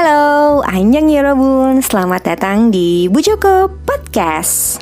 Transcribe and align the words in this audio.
Halo, 0.00 0.64
Anjang 0.64 1.12
Yorobun, 1.12 1.84
selamat 1.84 2.32
datang 2.32 2.72
di 2.72 3.04
Bu 3.12 3.20
Joko 3.20 3.68
Podcast. 3.84 4.80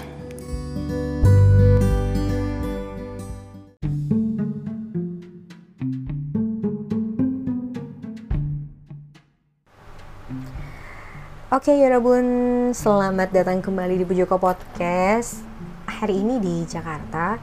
Oke 11.51 11.75
Yorobun, 11.75 12.27
selamat 12.71 13.35
datang 13.35 13.59
kembali 13.59 13.99
di 13.99 14.07
Bu 14.07 14.15
Joko 14.15 14.39
Podcast. 14.39 15.43
Hari 15.91 16.15
ini 16.15 16.39
di 16.39 16.63
Jakarta, 16.63 17.43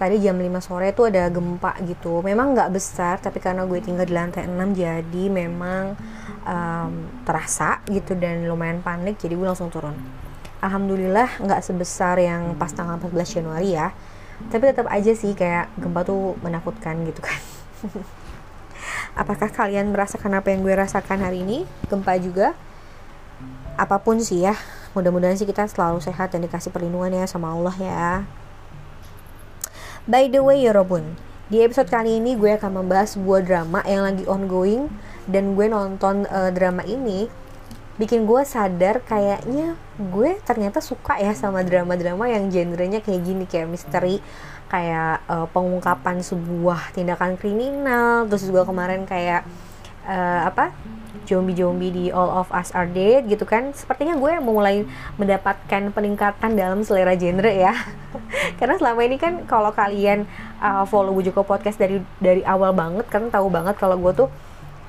tadi 0.00 0.24
jam 0.24 0.40
5 0.40 0.56
sore 0.64 0.96
tuh 0.96 1.12
ada 1.12 1.28
gempa 1.28 1.76
gitu 1.84 2.24
memang 2.24 2.56
nggak 2.56 2.70
besar 2.72 3.20
tapi 3.20 3.44
karena 3.44 3.68
gue 3.68 3.76
tinggal 3.82 4.06
di 4.06 4.14
lantai 4.14 4.48
6 4.48 4.56
jadi 4.72 5.24
memang 5.28 5.98
um, 6.48 7.04
terasa 7.28 7.84
gitu 7.92 8.16
dan 8.16 8.48
lumayan 8.48 8.80
panik 8.80 9.20
jadi 9.20 9.36
gue 9.36 9.44
langsung 9.44 9.68
turun. 9.68 9.94
Alhamdulillah 10.64 11.38
nggak 11.44 11.60
sebesar 11.60 12.18
yang 12.18 12.56
pas 12.56 12.72
tanggal 12.72 12.96
14 12.96 13.38
Januari 13.38 13.76
ya. 13.76 13.92
Tapi 14.48 14.72
tetap 14.72 14.88
aja 14.88 15.12
sih 15.12 15.36
kayak 15.36 15.68
gempa 15.76 16.08
tuh 16.08 16.34
menakutkan 16.40 17.04
gitu 17.04 17.20
kan. 17.20 17.40
Apakah 19.20 19.50
kalian 19.52 19.92
merasakan 19.92 20.40
apa 20.40 20.50
yang 20.50 20.64
gue 20.64 20.74
rasakan 20.74 21.20
hari 21.22 21.44
ini? 21.44 21.68
Gempa 21.86 22.16
juga. 22.18 22.56
Apa 23.78 24.02
pun 24.02 24.18
sih 24.18 24.42
ya 24.42 24.58
mudah-mudahan 24.96 25.36
sih 25.36 25.46
kita 25.46 25.68
selalu 25.70 26.00
sehat 26.00 26.32
dan 26.32 26.42
dikasih 26.42 26.72
perlindungan 26.72 27.12
ya 27.12 27.24
sama 27.28 27.52
Allah 27.52 27.76
ya. 27.78 28.08
By 30.08 30.32
the 30.32 30.40
way, 30.40 30.64
Yorobun, 30.64 31.20
di 31.52 31.60
episode 31.60 31.92
kali 31.92 32.16
ini 32.16 32.32
gue 32.34 32.56
akan 32.56 32.82
membahas 32.82 33.14
sebuah 33.14 33.44
drama 33.44 33.84
yang 33.84 34.02
lagi 34.08 34.24
ongoing 34.24 34.88
dan 35.28 35.54
gue 35.54 35.68
nonton 35.68 36.24
uh, 36.26 36.50
drama 36.50 36.82
ini 36.88 37.28
bikin 37.98 38.24
gue 38.24 38.42
sadar 38.46 39.02
kayaknya 39.02 39.74
gue 39.98 40.38
ternyata 40.46 40.78
suka 40.78 41.18
ya 41.18 41.34
sama 41.34 41.66
drama-drama 41.66 42.30
yang 42.30 42.46
genrenya 42.46 43.02
kayak 43.02 43.26
gini 43.26 43.44
kayak 43.44 43.66
misteri 43.66 44.22
kayak 44.70 45.24
uh, 45.26 45.48
pengungkapan 45.50 46.20
sebuah 46.22 46.94
tindakan 46.94 47.34
kriminal. 47.40 48.28
Terus 48.30 48.46
juga 48.46 48.62
kemarin 48.68 49.08
kayak 49.08 49.42
uh, 50.06 50.46
apa 50.46 50.70
zombie-zombie 51.28 51.92
di 51.92 52.04
All 52.08 52.28
of 52.32 52.48
Us 52.54 52.72
Are 52.72 52.86
Dead 52.86 53.26
gitu 53.26 53.44
kan. 53.44 53.74
Sepertinya 53.74 54.14
gue 54.16 54.32
mulai 54.40 54.86
mendapatkan 55.18 55.92
peningkatan 55.92 56.54
dalam 56.54 56.80
selera 56.84 57.18
genre 57.18 57.50
ya. 57.50 57.74
Karena 58.60 58.78
selama 58.78 59.00
ini 59.02 59.16
kan 59.18 59.42
kalau 59.48 59.74
kalian 59.74 60.28
uh, 60.62 60.86
follow 60.86 61.12
Bujoko 61.12 61.42
Podcast 61.42 61.80
dari 61.80 61.98
dari 62.22 62.46
awal 62.46 62.72
banget 62.76 63.10
kan 63.10 63.26
tahu 63.32 63.50
banget 63.50 63.74
kalau 63.74 63.98
gue 63.98 64.24
tuh 64.24 64.28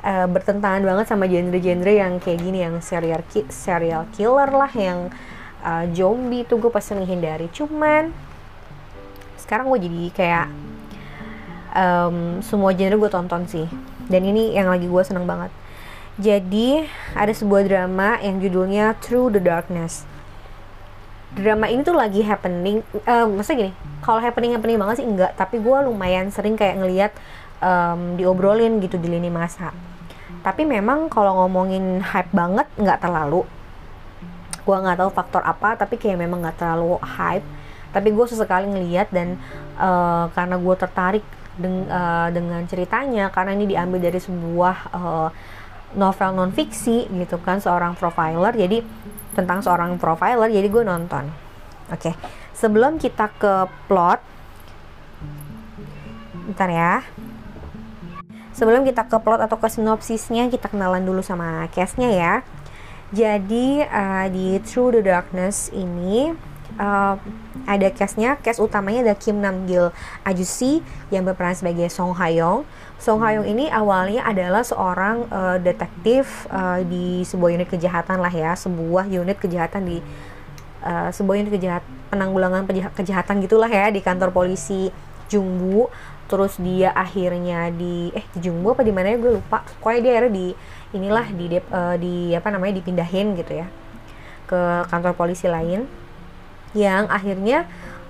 uh, 0.03 0.27
bertentangan 0.27 0.83
banget 0.83 1.05
sama 1.07 1.25
genre-genre 1.27 1.93
yang 1.93 2.19
kayak 2.19 2.39
gini 2.39 2.63
yang 2.63 2.79
serial 2.79 3.23
ki 3.27 3.47
serial 3.51 4.07
killer 4.15 4.49
lah 4.51 4.71
yang 4.71 5.11
uh, 5.63 5.85
zombie 5.91 6.45
tuh 6.47 6.59
gue 6.59 6.71
pasti 6.71 6.95
menghindari. 6.95 7.47
Cuman 7.51 8.11
sekarang 9.39 9.71
gue 9.73 9.79
jadi 9.87 10.03
kayak 10.13 10.47
um, 11.73 12.39
semua 12.45 12.71
genre 12.75 12.97
gue 12.99 13.11
tonton 13.11 13.43
sih. 13.49 13.67
Dan 14.09 14.25
ini 14.25 14.57
yang 14.57 14.69
lagi 14.69 14.89
gue 14.89 15.03
seneng 15.05 15.29
banget. 15.29 15.53
Jadi 16.19 16.83
ada 17.15 17.31
sebuah 17.31 17.63
drama 17.63 18.19
yang 18.19 18.43
judulnya 18.43 18.99
Through 18.99 19.31
the 19.31 19.39
Darkness. 19.39 20.03
Drama 21.29 21.69
ini 21.69 21.85
tuh 21.85 21.93
lagi 21.93 22.25
happening, 22.25 22.81
uh, 23.05 23.29
maksudnya 23.29 23.69
gini, 23.69 23.73
kalau 24.01 24.17
happening 24.17 24.51
happening 24.57 24.81
banget 24.81 24.99
sih 24.99 25.07
enggak, 25.07 25.37
tapi 25.37 25.61
gue 25.61 25.77
lumayan 25.85 26.33
sering 26.33 26.57
kayak 26.57 26.81
ngeliat 26.81 27.13
um, 27.59 28.15
diobrolin 28.19 28.79
gitu 28.83 28.95
di 28.99 29.07
lini 29.11 29.31
masa. 29.31 29.71
Tapi 30.39 30.63
memang 30.63 31.11
kalau 31.11 31.45
ngomongin 31.45 31.99
hype 31.99 32.31
banget 32.31 32.67
nggak 32.79 32.99
terlalu. 33.03 33.43
Gue 34.63 34.75
nggak 34.77 34.99
tahu 35.01 35.09
faktor 35.11 35.41
apa, 35.43 35.75
tapi 35.75 35.99
kayak 35.99 36.19
memang 36.19 36.43
nggak 36.43 36.57
terlalu 36.59 36.99
hype. 37.03 37.45
Tapi 37.89 38.07
gue 38.13 38.25
sesekali 38.29 38.69
ngeliat 38.69 39.09
dan 39.09 39.35
uh, 39.81 40.29
karena 40.31 40.55
gue 40.55 40.75
tertarik 40.77 41.25
deng 41.59 41.89
uh, 41.89 42.29
dengan 42.31 42.63
ceritanya, 42.69 43.33
karena 43.33 43.51
ini 43.57 43.75
diambil 43.75 43.99
dari 43.99 44.19
sebuah 44.21 44.77
uh, 44.95 45.29
novel 45.97 46.29
non 46.37 46.51
fiksi 46.53 47.09
gitu 47.09 47.41
kan 47.41 47.57
seorang 47.57 47.97
profiler 47.97 48.53
jadi 48.53 48.85
tentang 49.33 49.65
seorang 49.65 49.97
profiler 49.97 50.49
jadi 50.51 50.67
gue 50.69 50.83
nonton 50.85 51.33
oke 51.89 51.97
okay. 51.97 52.13
sebelum 52.53 53.01
kita 53.01 53.33
ke 53.41 53.65
plot 53.89 54.21
bentar 56.49 56.69
ya 56.69 56.93
sebelum 58.59 58.83
kita 58.83 59.07
ke 59.07 59.15
plot 59.23 59.39
atau 59.39 59.55
ke 59.55 59.71
sinopsisnya 59.71 60.51
kita 60.51 60.67
kenalan 60.67 61.07
dulu 61.07 61.23
sama 61.23 61.63
case-nya 61.71 62.11
ya 62.11 62.33
jadi 63.09 63.89
uh, 63.89 64.27
di 64.29 64.61
Through 64.61 64.99
the 64.99 65.01
Darkness 65.01 65.73
ini 65.73 66.29
uh, 66.77 67.17
ada 67.65 67.87
case-nya, 67.89 68.37
case 68.37 68.61
utamanya 68.61 69.09
ada 69.09 69.15
Kim 69.17 69.41
Nam 69.41 69.65
Gil 69.65 69.89
Ajusi 70.21 70.85
yang 71.09 71.25
berperan 71.25 71.57
sebagai 71.57 71.89
Song 71.89 72.13
Hayong. 72.13 72.65
Song 73.01 73.25
Hayong 73.25 73.49
ini 73.49 73.65
awalnya 73.69 74.25
adalah 74.25 74.61
seorang 74.61 75.25
uh, 75.29 75.57
detektif 75.57 76.45
uh, 76.53 76.85
di 76.85 77.25
sebuah 77.25 77.49
unit 77.57 77.69
kejahatan 77.69 78.21
lah 78.21 78.33
ya, 78.33 78.53
sebuah 78.53 79.09
unit 79.09 79.41
kejahatan 79.41 79.89
di 79.89 79.97
uh, 80.85 81.09
sebuah 81.09 81.35
unit 81.41 81.51
kejahat 81.53 81.83
penanggulangan 82.13 82.65
kejahatan 82.93 83.41
gitulah 83.41 83.69
ya 83.69 83.89
di 83.89 84.01
kantor 84.05 84.29
polisi 84.29 84.93
Jungbu. 85.29 85.89
Terus 86.29 86.61
dia 86.61 86.93
akhirnya 86.93 87.73
di 87.73 88.13
eh 88.13 88.23
di 88.37 88.39
Jungbu 88.45 88.77
apa 88.77 88.85
di 88.85 88.93
mana 88.93 89.11
ya? 89.11 89.17
Gue 89.17 89.41
lupa. 89.41 89.65
Pokoknya 89.81 89.99
dia 90.05 90.11
akhirnya 90.15 90.33
di 90.33 90.47
inilah 90.93 91.27
di 91.33 91.45
uh, 91.57 91.95
di 91.97 92.15
apa 92.37 92.47
namanya 92.53 92.77
dipindahin 92.77 93.33
gitu 93.33 93.65
ya 93.65 93.67
ke 94.45 94.61
kantor 94.87 95.17
polisi 95.17 95.49
lain. 95.49 95.89
Yang 96.77 97.03
akhirnya 97.09 97.57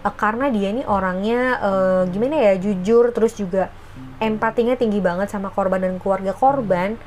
uh, 0.03 0.13
karena 0.13 0.51
dia 0.51 0.67
ini 0.75 0.83
orangnya 0.83 1.41
uh, 1.63 2.03
gimana 2.11 2.35
ya 2.51 2.53
jujur 2.59 3.15
terus 3.15 3.39
juga 3.39 3.71
empatinya 4.19 4.75
tinggi 4.75 4.99
banget 4.99 5.31
sama 5.31 5.51
korban 5.51 5.79
dan 5.79 5.95
keluarga 5.99 6.35
korban 6.35 6.99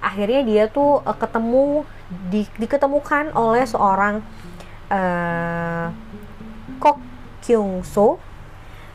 akhirnya 0.00 0.44
dia 0.44 0.64
tuh 0.68 1.00
uh, 1.04 1.16
ketemu 1.16 1.84
di, 2.28 2.44
diketemukan 2.60 3.32
oleh 3.34 3.64
seorang 3.64 4.22
uh, 4.92 5.90
Kok 6.76 6.96
Kyung 7.42 7.82
So 7.82 8.20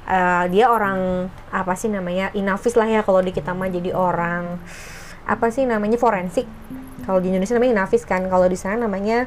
uh, 0.07 0.45
dia 0.49 0.69
orang 0.69 1.29
apa 1.51 1.73
sih 1.75 1.89
namanya 1.91 2.29
inafis 2.37 2.77
lah 2.79 2.87
ya 2.87 3.01
kalau 3.01 3.19
di 3.19 3.35
kita 3.35 3.51
mah 3.51 3.69
jadi 3.69 3.91
orang 3.93 4.57
apa 5.27 5.47
sih 5.53 5.67
namanya 5.67 5.99
forensik. 6.01 6.49
Kalau 7.01 7.17
di 7.17 7.33
Indonesia 7.33 7.57
namanya 7.57 7.81
inafis 7.81 8.05
kan 8.05 8.25
kalau 8.29 8.45
di 8.45 8.57
sana 8.57 8.85
namanya 8.85 9.25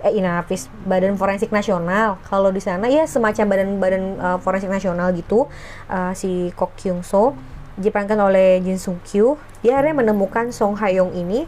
eh 0.00 0.12
Inafis 0.16 0.66
Badan 0.84 1.14
Forensik 1.14 1.54
Nasional. 1.54 2.18
Kalau 2.26 2.50
di 2.50 2.58
sana 2.58 2.90
ya 2.90 3.06
semacam 3.06 3.46
badan-badan 3.46 4.02
uh, 4.18 4.38
forensik 4.42 4.72
nasional 4.72 5.12
gitu 5.14 5.46
uh, 5.86 6.12
si 6.16 6.50
Kok 6.56 6.74
Kyung 6.74 7.02
So 7.06 7.36
diperankan 7.80 8.18
oleh 8.18 8.60
Jin 8.60 8.76
Sung 8.76 8.98
Kyu. 9.06 9.38
Dia 9.62 9.78
akhirnya 9.78 10.04
menemukan 10.04 10.50
Song 10.50 10.76
Hayong 10.80 11.14
ini 11.14 11.46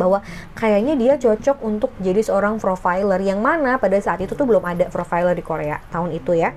bahwa 0.00 0.24
kayaknya 0.56 0.96
dia 0.96 1.14
cocok 1.20 1.60
untuk 1.60 1.92
jadi 2.00 2.24
seorang 2.24 2.56
profiler 2.56 3.20
yang 3.20 3.44
mana 3.44 3.76
pada 3.76 4.00
saat 4.00 4.24
itu 4.24 4.32
tuh 4.32 4.48
belum 4.48 4.64
ada 4.64 4.88
profiler 4.88 5.36
di 5.36 5.44
Korea 5.44 5.84
tahun 5.92 6.16
itu 6.16 6.32
ya. 6.40 6.56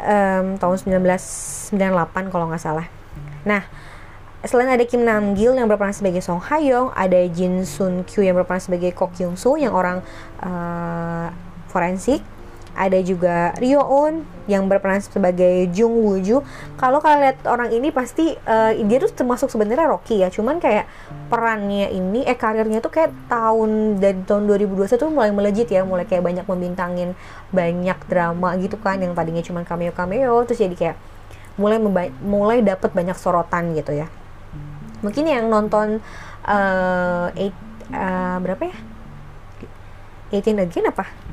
Um, 0.00 0.60
tahun 0.60 0.76
1998 1.00 2.28
kalau 2.28 2.52
nggak 2.52 2.60
salah. 2.60 2.86
Nah 3.48 3.64
selain 4.44 4.72
ada 4.72 4.84
Kim 4.88 5.04
Nam 5.04 5.36
Gil 5.36 5.52
yang 5.52 5.68
berperan 5.68 5.92
sebagai 5.92 6.24
Song 6.24 6.40
Hayong, 6.40 6.92
ada 6.96 7.20
Jin 7.28 7.64
Sun 7.68 8.08
Kyu 8.08 8.24
yang 8.24 8.36
berperan 8.36 8.60
sebagai 8.60 8.92
Kok 8.96 9.12
Kyung 9.16 9.36
Soo 9.36 9.60
yang 9.60 9.76
orang 9.76 10.00
uh, 10.40 11.28
forensik, 11.68 12.24
ada 12.80 12.96
juga 13.04 13.52
Ryo 13.60 13.84
Eun 13.84 14.24
yang 14.48 14.64
berperan 14.64 15.04
sebagai 15.04 15.68
Jung 15.68 16.00
Woo 16.00 16.16
Ju. 16.16 16.40
Kalau 16.80 17.04
kalian 17.04 17.20
lihat 17.28 17.38
orang 17.44 17.68
ini 17.76 17.92
pasti 17.92 18.32
uh, 18.48 18.72
dia 18.72 18.98
tuh 19.04 19.12
termasuk 19.12 19.52
sebenarnya 19.52 19.92
Rocky 19.92 20.24
ya, 20.24 20.32
cuman 20.32 20.56
kayak 20.56 20.88
perannya 21.28 21.92
ini 21.92 22.24
eh 22.24 22.32
karirnya 22.32 22.80
tuh 22.80 22.88
kayak 22.88 23.12
tahun 23.28 24.00
dari 24.00 24.24
tahun 24.24 24.48
2021 24.48 24.96
tuh 24.96 25.12
mulai 25.12 25.28
melejit 25.28 25.68
ya, 25.68 25.84
mulai 25.84 26.08
kayak 26.08 26.24
banyak 26.24 26.46
membintangin 26.48 27.12
banyak 27.52 27.98
drama 28.08 28.56
gitu 28.56 28.80
kan. 28.80 28.96
Yang 28.96 29.12
tadinya 29.12 29.42
cuma 29.44 29.60
cameo 29.68 29.92
cameo 29.92 30.40
terus 30.48 30.64
jadi 30.64 30.72
kayak 30.72 30.96
mulai 31.60 31.76
mulai 32.24 32.64
dapat 32.64 32.96
banyak 32.96 33.14
sorotan 33.20 33.76
gitu 33.76 33.92
ya. 33.92 34.08
Mungkin 35.04 35.28
yang 35.28 35.52
nonton 35.52 36.00
uh, 36.48 37.28
eight, 37.36 37.56
uh, 37.92 38.40
berapa 38.40 38.72
ya? 38.72 38.76
18 40.30 40.62
again 40.62 40.86
apa 40.86 41.29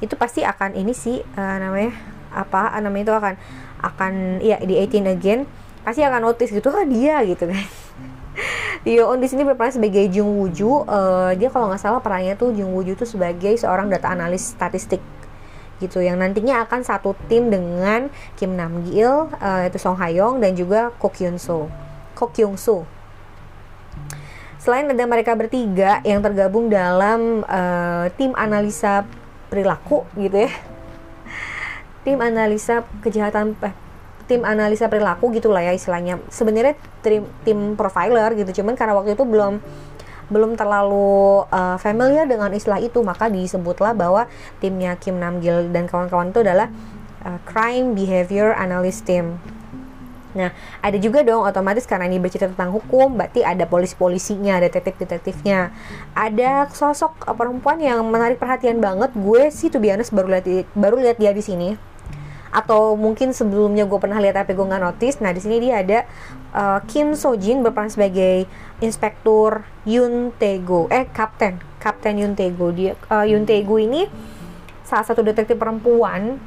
itu 0.00 0.14
pasti 0.16 0.40
akan 0.44 0.76
ini 0.76 0.92
sih 0.96 1.20
uh, 1.36 1.56
namanya 1.60 1.92
apa 2.30 2.76
namanya 2.80 3.04
itu 3.10 3.14
akan 3.16 3.34
akan 3.80 4.12
ya 4.44 4.56
di 4.60 4.76
18 4.76 5.06
again 5.08 5.40
pasti 5.84 6.04
akan 6.04 6.20
notice 6.24 6.52
gitu 6.52 6.68
ah 6.68 6.84
dia 6.84 7.24
gitu 7.24 7.48
kan. 7.48 7.64
On 9.10 9.20
di 9.20 9.28
sini 9.28 9.44
berperan 9.44 9.76
sebagai 9.76 10.08
Jung 10.08 10.40
Wooju 10.40 10.88
uh, 10.88 11.36
dia 11.36 11.52
kalau 11.52 11.68
nggak 11.68 11.82
salah 11.84 12.00
perannya 12.00 12.32
tuh 12.32 12.56
Jung 12.56 12.72
Wooju 12.72 12.96
tuh 12.96 13.04
sebagai 13.04 13.52
seorang 13.60 13.92
data 13.92 14.08
analis 14.08 14.56
statistik 14.56 15.04
gitu 15.80 16.04
yang 16.04 16.20
nantinya 16.20 16.64
akan 16.64 16.80
satu 16.84 17.16
tim 17.28 17.48
dengan 17.48 18.12
Kim 18.36 18.56
Nam 18.56 18.84
Gil 18.88 19.28
uh, 19.32 19.62
itu 19.68 19.76
Song 19.80 19.96
Hayong 20.00 20.40
dan 20.40 20.56
juga 20.56 20.92
Ko 20.96 21.08
Kyun 21.08 21.40
So 21.40 21.68
Ko 22.16 22.28
Kyung 22.32 22.60
Soo 22.60 22.84
Selain 24.60 24.84
ada 24.84 25.04
mereka 25.08 25.32
bertiga 25.32 26.04
yang 26.04 26.20
tergabung 26.20 26.68
dalam 26.68 27.40
uh, 27.48 28.12
tim 28.20 28.36
analisa 28.36 29.08
perilaku 29.50 30.06
gitu 30.14 30.46
ya. 30.46 30.50
Tim 32.06 32.22
analisa 32.22 32.86
kejahatan 33.04 33.58
eh, 33.60 33.74
tim 34.30 34.46
analisa 34.46 34.86
perilaku 34.86 35.34
gitulah 35.34 35.60
ya 35.60 35.74
istilahnya. 35.74 36.22
Sebenarnya 36.30 36.78
tim 37.02 37.26
tim 37.42 37.74
profiler 37.74 38.32
gitu, 38.38 38.62
cuman 38.62 38.78
karena 38.78 38.94
waktu 38.94 39.18
itu 39.18 39.26
belum 39.26 39.58
belum 40.30 40.54
terlalu 40.54 41.42
uh, 41.50 41.76
familiar 41.82 42.24
dengan 42.24 42.54
istilah 42.54 42.78
itu 42.78 43.02
maka 43.02 43.26
disebutlah 43.26 43.92
bahwa 43.98 44.30
timnya 44.62 44.94
Kim 44.94 45.18
Namgil 45.18 45.74
dan 45.74 45.90
kawan-kawan 45.90 46.30
itu 46.30 46.46
adalah 46.46 46.70
uh, 47.26 47.42
crime 47.42 47.98
behavior 47.98 48.54
analyst 48.54 49.02
team 49.10 49.42
Nah, 50.32 50.54
ada 50.80 50.96
juga 50.96 51.26
dong 51.26 51.42
otomatis 51.42 51.84
karena 51.86 52.06
ini 52.06 52.22
bercerita 52.22 52.50
tentang 52.50 52.70
hukum, 52.70 53.18
berarti 53.18 53.42
ada 53.42 53.66
polisi-polisinya, 53.66 54.62
ada 54.62 54.68
detektif-detektifnya. 54.70 55.74
Ada 56.14 56.70
sosok 56.70 57.34
perempuan 57.34 57.82
yang 57.82 58.06
menarik 58.06 58.38
perhatian 58.38 58.78
banget. 58.78 59.10
Gue 59.18 59.50
sih 59.50 59.68
tuh 59.72 59.82
biasa 59.82 60.10
baru 60.14 60.38
lihat 60.38 60.46
baru 60.74 60.96
lihat 61.02 61.16
dia 61.18 61.34
di 61.34 61.42
sini. 61.42 61.68
Atau 62.50 62.98
mungkin 62.98 63.30
sebelumnya 63.30 63.86
gue 63.86 63.98
pernah 64.02 64.18
lihat 64.18 64.42
tapi 64.42 64.58
gue 64.58 64.66
nggak 64.66 64.82
notice. 64.82 65.22
Nah, 65.22 65.30
di 65.30 65.40
sini 65.42 65.62
dia 65.62 65.82
ada 65.82 65.98
uh, 66.54 66.78
Kim 66.86 67.14
Sojin 67.14 67.62
berperan 67.62 67.90
sebagai 67.90 68.46
Inspektur 68.82 69.62
Yun 69.86 70.34
Tae-go. 70.34 70.90
Eh, 70.90 71.06
Kapten. 71.10 71.62
Kapten 71.78 72.18
Yun 72.18 72.34
Tae-go. 72.34 72.74
Dia 72.74 72.98
uh, 73.10 73.22
Yun 73.22 73.46
Tae-go 73.46 73.78
ini 73.78 74.10
salah 74.82 75.06
satu 75.06 75.22
detektif 75.22 75.54
perempuan 75.54 76.42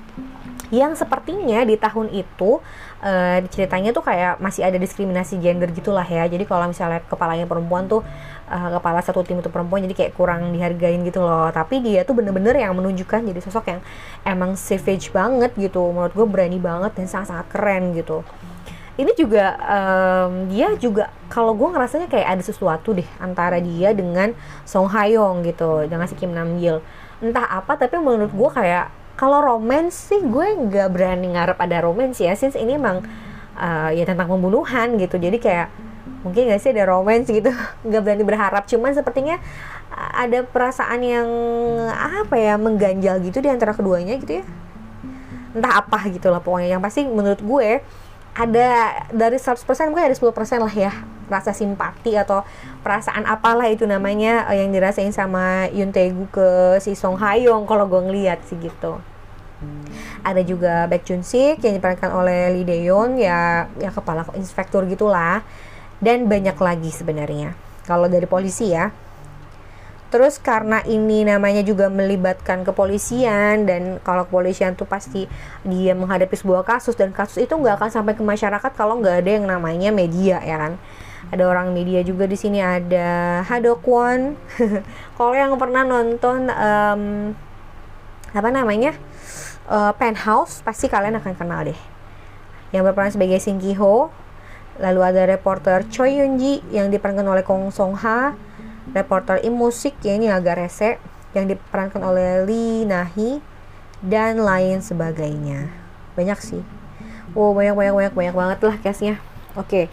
yang 0.73 0.97
sepertinya 0.97 1.61
di 1.61 1.77
tahun 1.77 2.09
itu 2.09 2.57
uh, 3.05 3.37
ceritanya 3.53 3.93
tuh 3.93 4.01
kayak 4.01 4.41
masih 4.41 4.65
ada 4.65 4.81
diskriminasi 4.81 5.37
gender 5.37 5.69
gitulah 5.69 6.03
ya. 6.03 6.25
Jadi 6.25 6.49
kalau 6.49 6.65
misalnya 6.65 7.05
kepalanya 7.05 7.45
perempuan 7.45 7.85
tuh 7.85 8.01
uh, 8.49 8.69
kepala 8.81 9.05
satu 9.05 9.21
tim 9.21 9.37
itu 9.37 9.53
perempuan 9.53 9.85
jadi 9.85 9.93
kayak 9.93 10.13
kurang 10.17 10.49
dihargain 10.49 11.05
gitu 11.05 11.21
loh. 11.21 11.53
Tapi 11.53 11.85
dia 11.85 12.01
tuh 12.01 12.17
bener-bener 12.17 12.57
yang 12.57 12.73
menunjukkan 12.73 13.21
jadi 13.21 13.39
sosok 13.45 13.65
yang 13.69 13.81
emang 14.25 14.57
savage 14.57 15.13
banget 15.13 15.53
gitu. 15.61 15.93
Menurut 15.93 16.17
gue 16.17 16.25
berani 16.25 16.57
banget 16.57 16.97
dan 16.97 17.05
sangat-sangat 17.05 17.47
keren 17.53 17.93
gitu. 17.93 18.25
Ini 18.93 19.09
juga 19.17 19.57
um, 19.57 20.49
dia 20.53 20.73
juga 20.77 21.09
kalau 21.29 21.53
gue 21.57 21.65
ngerasanya 21.69 22.09
kayak 22.09 22.37
ada 22.37 22.43
sesuatu 22.45 22.93
deh 22.93 23.09
antara 23.17 23.57
dia 23.57 23.89
dengan 23.93 24.37
Song 24.65 24.85
Hayong 24.89 25.45
gitu 25.45 25.85
dengan 25.89 26.05
si 26.05 26.13
Kim 26.13 26.33
Nam 26.33 26.61
Gil 26.61 26.81
entah 27.23 27.47
apa 27.47 27.79
tapi 27.79 27.95
menurut 27.97 28.35
gue 28.35 28.49
kayak 28.51 29.02
kalau 29.13 29.39
romance 29.39 30.09
sih 30.09 30.21
gue 30.25 30.47
nggak 30.57 30.89
berani 30.89 31.37
ngarep 31.37 31.57
ada 31.61 31.85
romance 31.85 32.17
ya 32.17 32.33
since 32.33 32.57
ini 32.57 32.77
emang 32.81 33.05
uh, 33.57 33.89
ya 33.93 34.03
tentang 34.05 34.29
pembunuhan 34.29 34.97
gitu. 34.97 35.17
Jadi 35.17 35.37
kayak 35.37 35.69
mungkin 36.23 36.49
gak 36.49 36.61
sih 36.63 36.71
ada 36.71 36.87
romance 36.87 37.27
gitu? 37.29 37.51
Nggak 37.87 38.01
berani 38.01 38.23
berharap. 38.23 38.63
Cuman 38.65 38.95
sepertinya 38.95 39.37
ada 39.93 40.41
perasaan 40.41 40.99
yang 41.05 41.29
apa 41.93 42.33
ya 42.39 42.57
mengganjal 42.57 43.21
gitu 43.21 43.43
di 43.43 43.49
antara 43.51 43.77
keduanya 43.77 44.17
gitu 44.17 44.41
ya. 44.41 44.45
Entah 45.53 45.85
apa 45.85 46.09
gitu 46.09 46.33
lah 46.33 46.41
pokoknya. 46.41 46.73
Yang 46.77 46.81
pasti 46.81 47.01
menurut 47.05 47.41
gue 47.43 47.69
ada 48.33 48.69
dari 49.13 49.37
100% 49.37 49.61
mungkin 49.93 50.09
ada 50.09 50.17
10% 50.17 50.33
lah 50.57 50.73
ya 50.73 50.89
rasa 51.33 51.49
simpati 51.57 52.13
atau 52.13 52.45
perasaan 52.85 53.25
apalah 53.25 53.65
itu 53.65 53.89
namanya 53.89 54.45
uh, 54.45 54.53
yang 54.53 54.69
dirasain 54.69 55.09
sama 55.09 55.65
Yun 55.73 55.89
Taegu 55.89 56.29
ke 56.29 56.77
si 56.77 56.93
Song 56.93 57.17
Hayong 57.17 57.65
kalau 57.65 57.89
gue 57.89 58.01
ngeliat 58.05 58.45
sih 58.45 58.61
gitu. 58.61 59.01
Ada 60.23 60.43
juga 60.43 60.87
Baek 60.91 61.03
Jun 61.07 61.23
Sik 61.23 61.63
yang 61.63 61.75
diperankan 61.79 62.11
oleh 62.11 62.51
Lee 62.51 62.67
Daeyeon 62.67 63.15
ya 63.15 63.67
ya 63.79 63.89
kepala 63.89 64.27
inspektur 64.37 64.85
gitulah. 64.87 65.41
Dan 66.03 66.27
banyak 66.27 66.59
lagi 66.59 66.91
sebenarnya 66.91 67.55
kalau 67.87 68.11
dari 68.11 68.27
polisi 68.27 68.75
ya. 68.75 68.91
Terus 70.13 70.37
karena 70.37 70.85
ini 70.85 71.25
namanya 71.25 71.65
juga 71.65 71.89
melibatkan 71.89 72.61
kepolisian 72.61 73.65
dan 73.65 73.97
kalau 74.05 74.29
kepolisian 74.29 74.77
tuh 74.77 74.85
pasti 74.85 75.25
dia 75.65 75.97
menghadapi 75.97 76.37
sebuah 76.37 76.61
kasus 76.61 76.93
dan 76.93 77.09
kasus 77.09 77.41
itu 77.41 77.57
nggak 77.57 77.81
akan 77.81 77.89
sampai 77.89 78.13
ke 78.13 78.21
masyarakat 78.21 78.71
kalau 78.77 79.01
nggak 79.01 79.25
ada 79.25 79.31
yang 79.41 79.49
namanya 79.49 79.89
media 79.89 80.37
ya 80.45 80.61
kan. 80.61 80.73
Ada 81.33 81.49
orang 81.49 81.73
media 81.73 82.05
juga 82.05 82.29
di 82.29 82.37
sini 82.37 82.61
ada 82.61 83.41
Hadokwon. 83.49 84.37
kalau 85.17 85.33
yang 85.33 85.57
pernah 85.57 85.81
nonton 85.81 86.45
um, 86.53 87.33
apa 88.33 88.49
namanya 88.53 88.93
uh, 89.65 89.89
Penthouse 89.97 90.61
pasti 90.61 90.85
kalian 90.85 91.17
akan 91.17 91.33
kenal 91.33 91.65
deh. 91.65 91.79
Yang 92.69 92.93
berperan 92.93 93.09
sebagai 93.09 93.41
Shin 93.41 93.57
Ki 93.57 93.73
Ho. 93.81 94.13
Lalu 94.77 95.01
ada 95.01 95.25
reporter 95.25 95.85
Choi 95.89 96.21
Yun 96.21 96.37
Ji 96.37 96.61
yang 96.69 96.93
diperankan 96.93 97.25
oleh 97.25 97.41
Kong 97.41 97.73
Song 97.73 97.97
Ha 97.97 98.33
reporter 98.91 99.39
in 99.39 99.55
musik 99.55 99.95
ya 100.03 100.19
ini 100.19 100.27
agak 100.27 100.59
rese 100.59 100.99
yang 101.31 101.47
diperankan 101.47 102.03
oleh 102.03 102.43
Lee 102.43 102.83
Nahi 102.83 103.39
dan 104.03 104.43
lain 104.43 104.83
sebagainya 104.83 105.71
banyak 106.19 106.39
sih 106.43 106.61
oh 107.31 107.55
banyak 107.55 107.71
banyak 107.71 107.93
banyak 107.95 108.13
banyak 108.13 108.35
banget 108.35 108.59
lah 108.67 108.75
case-nya 108.83 109.15
oke 109.55 109.87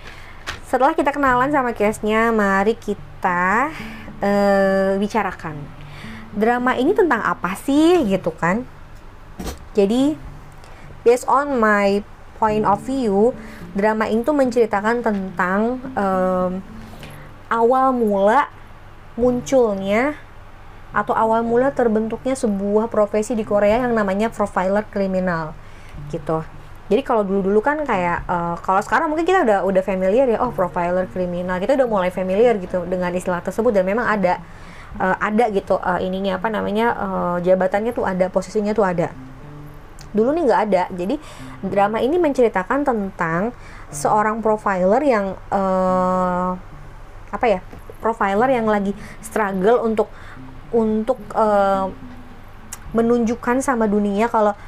setelah 0.70 0.94
kita 0.94 1.10
kenalan 1.10 1.50
sama 1.50 1.74
case-nya 1.74 2.30
mari 2.30 2.78
kita 2.78 3.74
uh, 4.22 4.94
bicarakan 5.02 5.58
drama 6.30 6.78
ini 6.78 6.94
tentang 6.94 7.18
apa 7.26 7.58
sih 7.58 8.06
gitu 8.06 8.30
kan 8.30 8.62
jadi 9.74 10.14
based 11.02 11.26
on 11.26 11.58
my 11.58 12.06
point 12.38 12.62
of 12.62 12.78
view 12.86 13.34
drama 13.74 14.06
ini 14.06 14.22
tuh 14.22 14.38
menceritakan 14.38 15.02
tentang 15.02 15.82
um, 15.98 16.62
awal 17.50 17.90
mula 17.90 18.46
munculnya 19.18 20.14
atau 20.94 21.14
awal 21.14 21.42
mula 21.42 21.74
terbentuknya 21.74 22.38
sebuah 22.38 22.86
profesi 22.90 23.34
di 23.34 23.42
Korea 23.42 23.82
yang 23.82 23.94
namanya 23.94 24.30
profiler 24.30 24.86
kriminal 24.86 25.54
gitu. 26.10 26.42
Jadi 26.90 27.06
kalau 27.06 27.22
dulu-dulu 27.22 27.62
kan 27.62 27.86
kayak 27.86 28.26
uh, 28.26 28.58
kalau 28.66 28.82
sekarang 28.82 29.06
mungkin 29.06 29.22
kita 29.22 29.46
udah 29.46 29.58
udah 29.62 29.82
familiar 29.86 30.26
ya 30.26 30.42
oh 30.42 30.50
profiler 30.50 31.06
kriminal 31.06 31.62
kita 31.62 31.78
udah 31.78 31.86
mulai 31.86 32.10
familiar 32.10 32.58
gitu 32.58 32.82
dengan 32.82 33.14
istilah 33.14 33.38
tersebut 33.38 33.70
dan 33.70 33.86
memang 33.86 34.10
ada 34.10 34.42
uh, 34.98 35.14
ada 35.22 35.46
gitu 35.54 35.78
uh, 35.78 36.02
ininya 36.02 36.42
apa 36.42 36.50
namanya 36.50 36.86
uh, 36.98 37.36
jabatannya 37.38 37.94
tuh 37.94 38.02
ada 38.02 38.26
posisinya 38.26 38.74
tuh 38.74 38.82
ada. 38.82 39.14
Dulu 40.10 40.34
nih 40.34 40.42
nggak 40.50 40.62
ada. 40.66 40.82
Jadi 40.90 41.14
drama 41.62 42.02
ini 42.02 42.18
menceritakan 42.18 42.82
tentang 42.82 43.54
seorang 43.94 44.42
profiler 44.42 45.02
yang 45.06 45.38
uh, 45.54 46.58
apa 47.30 47.46
ya 47.46 47.62
profiler 48.02 48.50
yang 48.50 48.66
lagi 48.66 48.90
struggle 49.22 49.86
untuk 49.86 50.10
untuk 50.74 51.22
uh, 51.38 51.86
menunjukkan 52.90 53.62
sama 53.62 53.86
dunia 53.86 54.26
kalau 54.26 54.58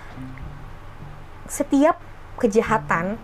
setiap 1.50 1.98
kejahatan 2.42 3.14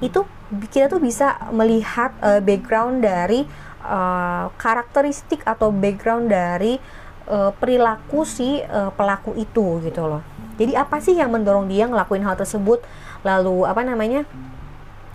itu 0.00 0.24
kita 0.72 0.88
tuh 0.88 1.00
bisa 1.00 1.36
melihat 1.52 2.16
uh, 2.24 2.40
background 2.40 3.04
dari 3.04 3.44
uh, 3.84 4.48
karakteristik 4.56 5.44
atau 5.44 5.68
background 5.68 6.32
dari 6.32 6.80
uh, 7.28 7.52
perilaku 7.56 8.24
si 8.24 8.60
uh, 8.60 8.92
pelaku 8.92 9.36
itu 9.36 9.80
gitu 9.84 10.02
loh. 10.04 10.22
Jadi 10.54 10.72
apa 10.78 11.02
sih 11.02 11.18
yang 11.18 11.34
mendorong 11.34 11.66
dia 11.66 11.88
ngelakuin 11.90 12.22
hal 12.22 12.38
tersebut? 12.38 12.84
Lalu 13.26 13.66
apa 13.66 13.82
namanya? 13.82 14.22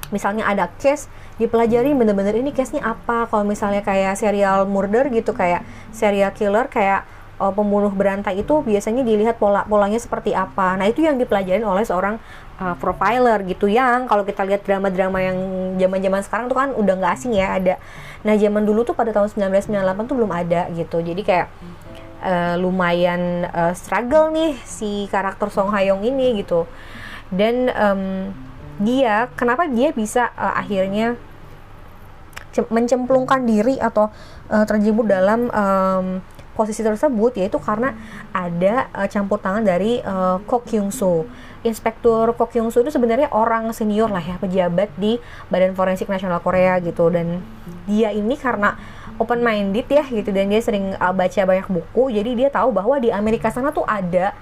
Misalnya 0.10 0.50
ada 0.50 0.74
case 0.82 1.06
dipelajari 1.38 1.94
bener-bener 1.94 2.34
ini 2.34 2.50
case-nya 2.50 2.82
apa 2.82 3.30
kalau 3.30 3.46
misalnya 3.46 3.86
kayak 3.86 4.18
serial 4.18 4.66
murder 4.66 5.08
gitu 5.14 5.32
kayak 5.38 5.62
serial 5.94 6.34
killer 6.34 6.66
kayak 6.66 7.06
uh, 7.40 7.54
pembunuh 7.56 7.90
berantai 7.90 8.44
itu 8.44 8.62
biasanya 8.62 9.02
dilihat 9.02 9.40
pola 9.40 9.64
polanya 9.66 9.98
seperti 9.98 10.36
apa. 10.36 10.76
Nah 10.76 10.86
itu 10.86 11.02
yang 11.02 11.16
dipelajari 11.16 11.64
oleh 11.64 11.88
seorang 11.88 12.20
uh, 12.60 12.76
profiler 12.78 13.42
gitu 13.48 13.72
yang 13.72 14.06
kalau 14.06 14.28
kita 14.28 14.44
lihat 14.44 14.62
drama-drama 14.68 15.24
yang 15.24 15.38
zaman-zaman 15.80 16.22
sekarang 16.22 16.46
tuh 16.52 16.58
kan 16.60 16.70
udah 16.76 16.94
nggak 17.00 17.14
asing 17.16 17.34
ya 17.34 17.56
ada. 17.56 17.76
Nah 18.28 18.36
zaman 18.36 18.68
dulu 18.68 18.84
tuh 18.84 18.94
pada 18.94 19.16
tahun 19.16 19.32
1998 19.32 20.10
tuh 20.12 20.16
belum 20.20 20.32
ada 20.36 20.68
gitu. 20.76 21.00
Jadi 21.00 21.22
kayak 21.24 21.48
uh, 22.22 22.56
lumayan 22.60 23.48
uh, 23.50 23.74
struggle 23.74 24.30
nih 24.30 24.60
si 24.68 25.08
karakter 25.08 25.48
Song 25.50 25.72
Hayong 25.72 26.04
ini 26.04 26.44
gitu. 26.44 26.68
Dan 27.32 27.72
um, 27.74 28.36
dia 28.80 29.32
kenapa 29.40 29.68
dia 29.68 29.92
bisa 29.96 30.32
uh, 30.36 30.56
akhirnya 30.60 31.16
mencemplungkan 32.68 33.48
diri 33.48 33.80
atau 33.80 34.12
uh, 34.52 34.66
terjebur 34.68 35.08
dalam 35.08 35.48
um, 35.54 36.20
posisi 36.60 36.84
tersebut 36.84 37.40
yaitu 37.40 37.56
karena 37.56 37.96
ada 38.36 38.92
uh, 38.92 39.08
campur 39.08 39.40
tangan 39.40 39.64
dari 39.64 40.04
uh, 40.04 40.44
Ko 40.44 40.60
Kyung 40.60 40.92
Soo. 40.92 41.24
Inspektur 41.64 42.36
Ko 42.36 42.52
Kyung 42.52 42.68
Soo 42.68 42.84
itu 42.84 42.92
sebenarnya 42.92 43.32
orang 43.32 43.72
senior 43.72 44.12
lah 44.12 44.20
ya 44.20 44.36
pejabat 44.36 44.92
di 45.00 45.16
Badan 45.48 45.72
Forensik 45.72 46.12
Nasional 46.12 46.44
Korea 46.44 46.76
gitu 46.84 47.08
dan 47.08 47.40
dia 47.88 48.12
ini 48.12 48.36
karena 48.36 48.76
open 49.16 49.40
minded 49.40 49.88
ya 49.88 50.04
gitu 50.04 50.36
dan 50.36 50.52
dia 50.52 50.60
sering 50.60 50.96
uh, 51.00 51.16
baca 51.16 51.40
banyak 51.48 51.68
buku 51.72 52.12
jadi 52.12 52.32
dia 52.36 52.50
tahu 52.52 52.76
bahwa 52.76 53.00
di 53.00 53.08
Amerika 53.12 53.48
sana 53.48 53.72
tuh 53.72 53.88
ada 53.88 54.36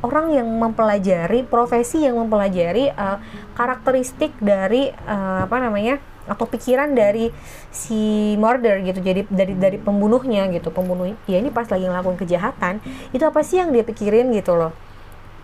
orang 0.00 0.32
yang 0.32 0.48
mempelajari 0.48 1.44
profesi 1.44 2.04
yang 2.04 2.16
mempelajari 2.16 2.88
uh, 2.92 3.20
karakteristik 3.52 4.32
dari 4.40 4.88
uh, 5.04 5.44
apa 5.44 5.56
namanya 5.60 6.00
atau 6.30 6.46
pikiran 6.46 6.94
dari 6.94 7.34
si 7.74 8.32
murder 8.38 8.86
gitu 8.86 9.02
jadi 9.02 9.26
dari 9.26 9.58
dari 9.58 9.78
pembunuhnya 9.82 10.46
gitu 10.54 10.70
pembunuh 10.70 11.10
ya 11.26 11.42
ini 11.42 11.50
pas 11.50 11.66
lagi 11.66 11.90
ngelakuin 11.90 12.18
kejahatan 12.22 12.78
itu 13.10 13.24
apa 13.26 13.42
sih 13.42 13.58
yang 13.58 13.74
dia 13.74 13.82
pikirin 13.82 14.30
gitu 14.30 14.54
loh? 14.54 14.70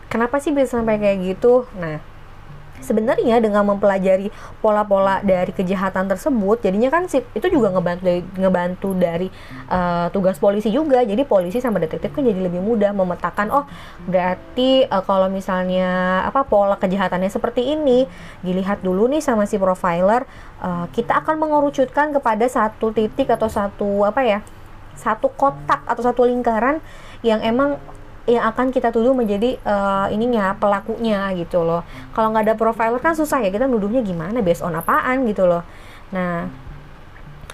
Kenapa 0.06 0.38
sih 0.38 0.54
bisa 0.54 0.78
sampai 0.78 1.02
kayak 1.02 1.18
gitu? 1.34 1.66
Nah 1.74 1.98
sebenarnya 2.86 3.42
dengan 3.42 3.66
mempelajari 3.66 4.30
pola-pola 4.62 5.18
dari 5.26 5.50
kejahatan 5.50 6.06
tersebut 6.06 6.62
jadinya 6.62 6.94
kan 6.94 7.10
sih 7.10 7.26
itu 7.34 7.46
juga 7.50 7.74
ngebantu 7.74 8.02
dari, 8.06 8.22
ngebantu 8.38 8.88
dari 8.94 9.28
uh, 9.66 10.06
tugas 10.14 10.38
polisi 10.38 10.70
juga. 10.70 11.02
Jadi 11.02 11.26
polisi 11.26 11.58
sama 11.58 11.82
detektif 11.82 12.14
kan 12.14 12.22
jadi 12.22 12.38
lebih 12.38 12.62
mudah 12.62 12.94
memetakan 12.94 13.50
oh 13.50 13.64
berarti 14.06 14.86
uh, 14.86 15.02
kalau 15.02 15.26
misalnya 15.26 16.22
apa 16.22 16.46
pola 16.46 16.78
kejahatannya 16.78 17.28
seperti 17.28 17.74
ini 17.74 18.06
dilihat 18.46 18.86
dulu 18.86 19.10
nih 19.10 19.18
sama 19.18 19.50
si 19.50 19.58
profiler 19.58 20.22
uh, 20.62 20.86
kita 20.94 21.18
akan 21.26 21.42
mengerucutkan 21.42 22.14
kepada 22.14 22.46
satu 22.46 22.94
titik 22.94 23.26
atau 23.26 23.50
satu 23.50 24.06
apa 24.06 24.22
ya 24.22 24.38
satu 24.96 25.28
kotak 25.34 25.84
atau 25.84 26.02
satu 26.02 26.24
lingkaran 26.24 26.80
yang 27.20 27.44
emang 27.44 27.76
yang 28.26 28.42
akan 28.50 28.74
kita 28.74 28.90
tuduh 28.90 29.14
menjadi 29.14 29.58
uh, 29.62 30.10
ininya 30.10 30.58
pelakunya 30.58 31.30
gitu 31.38 31.62
loh. 31.62 31.86
Kalau 32.10 32.34
nggak 32.34 32.44
ada 32.50 32.54
profiler 32.58 32.98
kan 32.98 33.14
susah 33.14 33.38
ya 33.38 33.54
kita 33.54 33.70
nuduhnya 33.70 34.02
gimana 34.02 34.42
based 34.42 34.66
on 34.66 34.74
apaan 34.74 35.22
gitu 35.30 35.46
loh. 35.46 35.62
Nah 36.10 36.50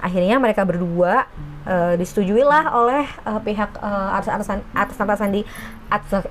akhirnya 0.02 0.40
mereka 0.42 0.66
berdua 0.66 1.28
uh, 1.68 1.94
disetujui 1.94 2.42
lah 2.42 2.74
oleh 2.74 3.06
uh, 3.22 3.38
pihak 3.38 3.78
uh, 3.78 4.18
atas 4.18 4.32
atasan 4.34 4.58
atas 4.74 4.96
atasan 4.98 5.30
di 5.30 5.40
atas 5.92 6.26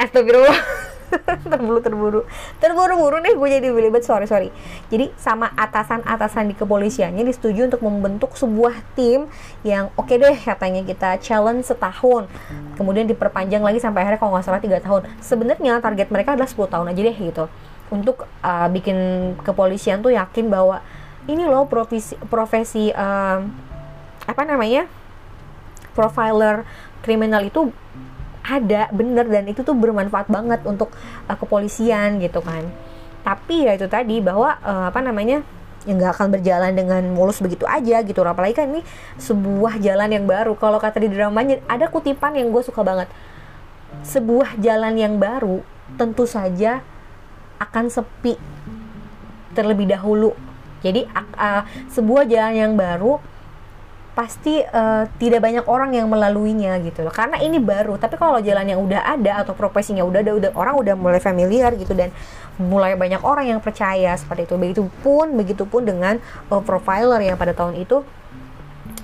astagfirullah 0.00 0.56
terburu 1.52 1.80
terburu. 1.82 2.20
Terburu-buru 2.58 3.18
nih 3.22 3.34
gue 3.34 3.48
jadi 3.60 3.68
belibet 3.70 4.02
sorry 4.06 4.26
sorry. 4.26 4.48
Jadi 4.88 5.10
sama 5.18 5.50
atasan-atasan 5.54 6.50
di 6.50 6.54
kepolisiannya 6.56 7.22
disetujui 7.26 7.66
untuk 7.66 7.82
membentuk 7.84 8.34
sebuah 8.38 8.74
tim 8.94 9.26
yang 9.66 9.90
oke 9.98 10.08
okay 10.08 10.16
deh 10.20 10.36
katanya 10.36 10.82
kita 10.86 11.18
challenge 11.18 11.68
setahun. 11.68 12.30
Kemudian 12.78 13.06
diperpanjang 13.10 13.62
lagi 13.62 13.82
sampai 13.82 14.06
akhirnya 14.06 14.20
kalau 14.20 14.32
nggak 14.36 14.46
salah 14.46 14.62
tiga 14.62 14.78
tahun. 14.80 15.10
Sebenarnya 15.20 15.82
target 15.82 16.08
mereka 16.08 16.34
adalah 16.34 16.48
10 16.48 16.70
tahun 16.70 16.86
aja 16.90 17.00
deh 17.00 17.16
gitu. 17.16 17.44
Untuk 17.90 18.26
uh, 18.46 18.68
bikin 18.70 18.96
kepolisian 19.42 19.98
tuh 19.98 20.14
yakin 20.14 20.46
bahwa 20.46 20.78
ini 21.26 21.44
loh 21.44 21.66
profesi 21.66 22.14
profesi 22.30 22.94
uh, 22.94 23.38
apa 24.24 24.42
namanya? 24.46 24.86
Profiler 25.90 26.62
kriminal 27.02 27.42
itu 27.42 27.74
ada 28.44 28.88
bener 28.90 29.26
dan 29.28 29.44
itu 29.48 29.60
tuh 29.60 29.76
bermanfaat 29.76 30.28
banget 30.32 30.60
untuk 30.64 30.92
uh, 31.28 31.36
kepolisian 31.36 32.20
gitu 32.20 32.40
kan. 32.40 32.66
Tapi 33.20 33.68
ya 33.68 33.76
itu 33.76 33.86
tadi 33.86 34.18
bahwa 34.24 34.56
uh, 34.64 34.88
apa 34.88 35.00
namanya 35.04 35.44
yang 35.88 35.96
nggak 35.96 36.12
akan 36.12 36.28
berjalan 36.36 36.72
dengan 36.76 37.02
mulus 37.12 37.40
begitu 37.40 37.64
aja 37.64 38.04
gitu. 38.04 38.20
Apalagi 38.20 38.56
kan 38.56 38.68
ini 38.72 38.84
sebuah 39.16 39.80
jalan 39.80 40.08
yang 40.12 40.24
baru. 40.28 40.52
Kalau 40.56 40.76
kata 40.76 41.00
di 41.00 41.08
dramanya 41.08 41.60
ada 41.68 41.88
kutipan 41.88 42.36
yang 42.36 42.52
gue 42.52 42.60
suka 42.64 42.84
banget. 42.84 43.08
Sebuah 44.04 44.60
jalan 44.60 44.94
yang 44.96 45.16
baru 45.16 45.64
tentu 45.96 46.28
saja 46.28 46.84
akan 47.60 47.92
sepi 47.92 48.36
terlebih 49.52 49.88
dahulu. 49.88 50.32
Jadi 50.80 51.04
uh, 51.12 51.62
sebuah 51.92 52.24
jalan 52.24 52.54
yang 52.56 52.72
baru 52.76 53.20
pasti 54.10 54.58
uh, 54.58 55.06
tidak 55.22 55.40
banyak 55.40 55.64
orang 55.70 55.94
yang 55.94 56.10
melaluinya 56.10 56.76
gitu 56.82 57.06
loh. 57.06 57.14
Karena 57.14 57.38
ini 57.38 57.62
baru 57.62 57.94
tapi 57.96 58.18
kalau 58.18 58.42
jalan 58.42 58.66
yang 58.66 58.80
udah 58.82 59.06
ada 59.06 59.46
atau 59.46 59.54
profesinya 59.54 60.02
udah 60.02 60.20
ada 60.20 60.32
udah 60.34 60.50
orang 60.58 60.74
udah 60.76 60.94
mulai 60.98 61.22
familiar 61.22 61.70
gitu 61.78 61.94
dan 61.94 62.10
mulai 62.58 62.98
banyak 62.98 63.22
orang 63.22 63.48
yang 63.48 63.60
percaya 63.62 64.12
seperti 64.18 64.50
itu. 64.50 64.54
Begitu 64.58 64.82
pun 65.00 65.38
begitu 65.38 65.64
pun 65.64 65.86
dengan 65.86 66.18
uh, 66.50 66.62
profiler 66.62 67.22
yang 67.22 67.38
pada 67.38 67.54
tahun 67.54 67.78
itu 67.78 68.02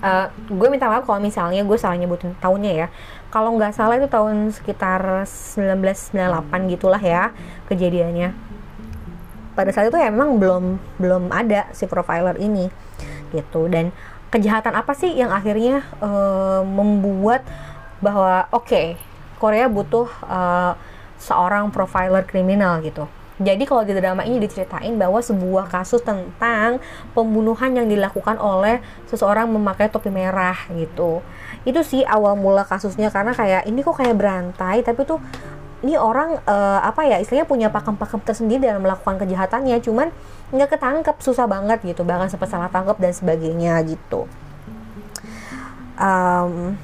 uh, 0.03 0.27
gue 0.51 0.69
minta 0.69 0.91
maaf 0.91 1.07
kalau 1.07 1.23
misalnya 1.23 1.63
gue 1.63 1.79
salah 1.79 1.97
nyebutin 1.97 2.35
tahunnya 2.43 2.73
ya. 2.75 2.87
Kalau 3.31 3.55
nggak 3.55 3.73
salah 3.77 4.01
itu 4.01 4.09
tahun 4.11 4.51
sekitar 4.55 5.27
1998 5.29 6.73
gitulah 6.73 7.01
ya 7.01 7.31
kejadiannya. 7.71 8.35
Pada 9.57 9.71
saat 9.73 9.89
itu 9.89 9.97
emang 9.97 10.37
belum 10.37 10.77
belum 11.01 11.33
ada 11.33 11.71
si 11.73 11.89
profiler 11.89 12.37
ini 12.37 12.69
gitu. 13.33 13.71
Dan 13.71 13.91
kejahatan 14.37 14.77
apa 14.77 14.93
sih 14.93 15.17
yang 15.17 15.33
akhirnya 15.33 15.81
uh, 16.05 16.61
membuat 16.61 17.41
bahwa 18.05 18.45
oke 18.53 18.69
okay, 18.69 18.87
Korea 19.41 19.65
butuh 19.73 20.05
uh, 20.29 20.77
seorang 21.17 21.73
profiler 21.73 22.29
kriminal 22.29 22.85
gitu. 22.85 23.09
Jadi 23.37 23.69
kalau 23.69 23.85
di 23.85 23.93
drama 23.93 24.25
ini 24.25 24.41
diceritain 24.41 24.97
bahwa 24.97 25.21
sebuah 25.21 25.69
kasus 25.69 26.01
tentang 26.01 26.81
pembunuhan 27.13 27.69
yang 27.77 27.85
dilakukan 27.85 28.41
oleh 28.41 28.81
seseorang 29.13 29.45
memakai 29.53 29.93
topi 29.93 30.09
merah 30.09 30.57
gitu. 30.73 31.21
Itu 31.69 31.85
sih 31.85 32.01
awal 32.05 32.37
mula 32.41 32.65
kasusnya 32.65 33.13
karena 33.13 33.37
kayak 33.37 33.69
ini 33.69 33.85
kok 33.85 34.01
kayak 34.01 34.17
berantai 34.17 34.81
tapi 34.81 35.05
tuh 35.05 35.21
ini 35.85 36.01
orang 36.01 36.41
uh, 36.49 36.81
apa 36.81 37.05
ya 37.05 37.21
istilahnya 37.21 37.45
punya 37.45 37.69
pakem-pakem 37.69 38.25
tersendiri 38.25 38.65
dalam 38.65 38.81
melakukan 38.81 39.21
kejahatannya 39.21 39.77
cuman 39.85 40.09
nggak 40.55 40.79
ketangkep 40.79 41.17
susah 41.19 41.51
banget 41.51 41.83
gitu 41.83 42.07
bahkan 42.07 42.31
sempat 42.31 42.51
salah 42.51 42.71
tangkap 42.71 42.97
dan 43.03 43.11
sebagainya 43.11 43.83
gitu. 43.87 44.31
Um, 45.97 46.77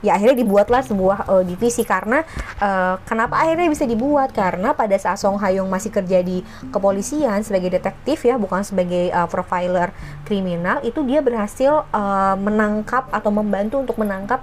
ya 0.00 0.16
akhirnya 0.16 0.40
dibuatlah 0.40 0.80
sebuah 0.80 1.28
uh, 1.28 1.44
divisi 1.44 1.84
karena 1.84 2.24
uh, 2.60 2.96
kenapa 3.04 3.36
akhirnya 3.40 3.68
bisa 3.68 3.84
dibuat? 3.84 4.32
Karena 4.32 4.72
pada 4.72 4.96
saat 4.96 5.20
Song 5.20 5.36
Hayong 5.36 5.68
masih 5.68 5.92
kerja 5.92 6.24
di 6.24 6.40
kepolisian 6.72 7.44
sebagai 7.44 7.76
detektif 7.76 8.24
ya 8.24 8.40
bukan 8.40 8.64
sebagai 8.64 9.12
uh, 9.12 9.28
profiler 9.28 9.92
kriminal 10.24 10.80
itu 10.84 11.04
dia 11.04 11.20
berhasil 11.20 11.84
uh, 11.92 12.34
menangkap 12.40 13.12
atau 13.12 13.28
membantu 13.28 13.84
untuk 13.84 13.96
menangkap 14.00 14.40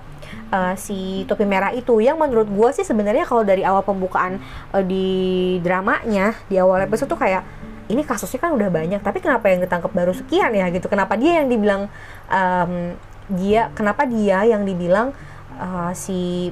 uh, 0.54 0.78
si 0.78 1.26
topi 1.26 1.46
merah 1.46 1.74
itu. 1.74 1.98
Yang 2.02 2.18
menurut 2.22 2.48
gue 2.50 2.70
sih 2.78 2.86
sebenarnya 2.86 3.26
kalau 3.26 3.42
dari 3.42 3.66
awal 3.66 3.82
pembukaan 3.82 4.38
uh, 4.74 4.86
di 4.86 5.58
dramanya 5.66 6.38
di 6.48 6.62
awal 6.62 6.86
episode 6.86 7.10
tuh 7.10 7.20
kayak 7.20 7.67
ini 7.88 8.03
kasusnya 8.03 8.39
kan 8.44 8.51
udah 8.51 8.67
banyak 8.67 9.00
tapi 9.00 9.24
kenapa 9.24 9.48
yang 9.48 9.63
ditangkap 9.63 9.91
baru 9.96 10.12
sekian 10.12 10.51
ya 10.51 10.67
gitu? 10.72 10.91
Kenapa 10.91 11.15
dia 11.15 11.44
yang 11.44 11.48
dibilang 11.48 11.82
um, 12.27 12.96
dia 13.32 13.72
kenapa 13.75 14.03
dia 14.08 14.44
yang 14.44 14.67
dibilang 14.67 15.15
uh, 15.60 15.91
si 15.96 16.51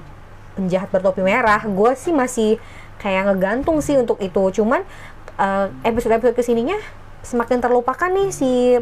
penjahat 0.56 0.88
bertopi 0.92 1.24
merah? 1.24 1.60
Gue 1.68 1.96
sih 2.00 2.16
masih 2.16 2.60
kayak 3.00 3.32
ngegantung 3.32 3.84
sih 3.84 4.00
untuk 4.00 4.20
itu. 4.24 4.64
Cuman 4.64 4.88
uh, 5.36 5.68
episode-episode 5.84 6.36
ke 6.36 6.44
sininya 6.44 6.80
semakin 7.22 7.60
terlupakan 7.60 8.08
nih 8.08 8.30
si 8.32 8.80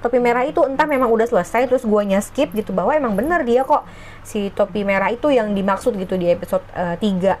topi 0.00 0.16
merah 0.16 0.48
itu. 0.48 0.64
Entah 0.64 0.88
memang 0.88 1.12
udah 1.12 1.28
selesai 1.28 1.68
terus 1.68 1.84
guanya 1.84 2.24
skip 2.24 2.56
gitu. 2.56 2.72
Bahwa 2.72 2.96
emang 2.96 3.12
bener 3.12 3.44
dia 3.44 3.68
kok 3.68 3.84
si 4.24 4.48
topi 4.56 4.82
merah 4.82 5.12
itu 5.12 5.28
yang 5.28 5.52
dimaksud 5.52 5.92
gitu 6.00 6.16
di 6.16 6.32
episode 6.32 6.64
uh, 6.72 6.96
eh, 6.96 7.36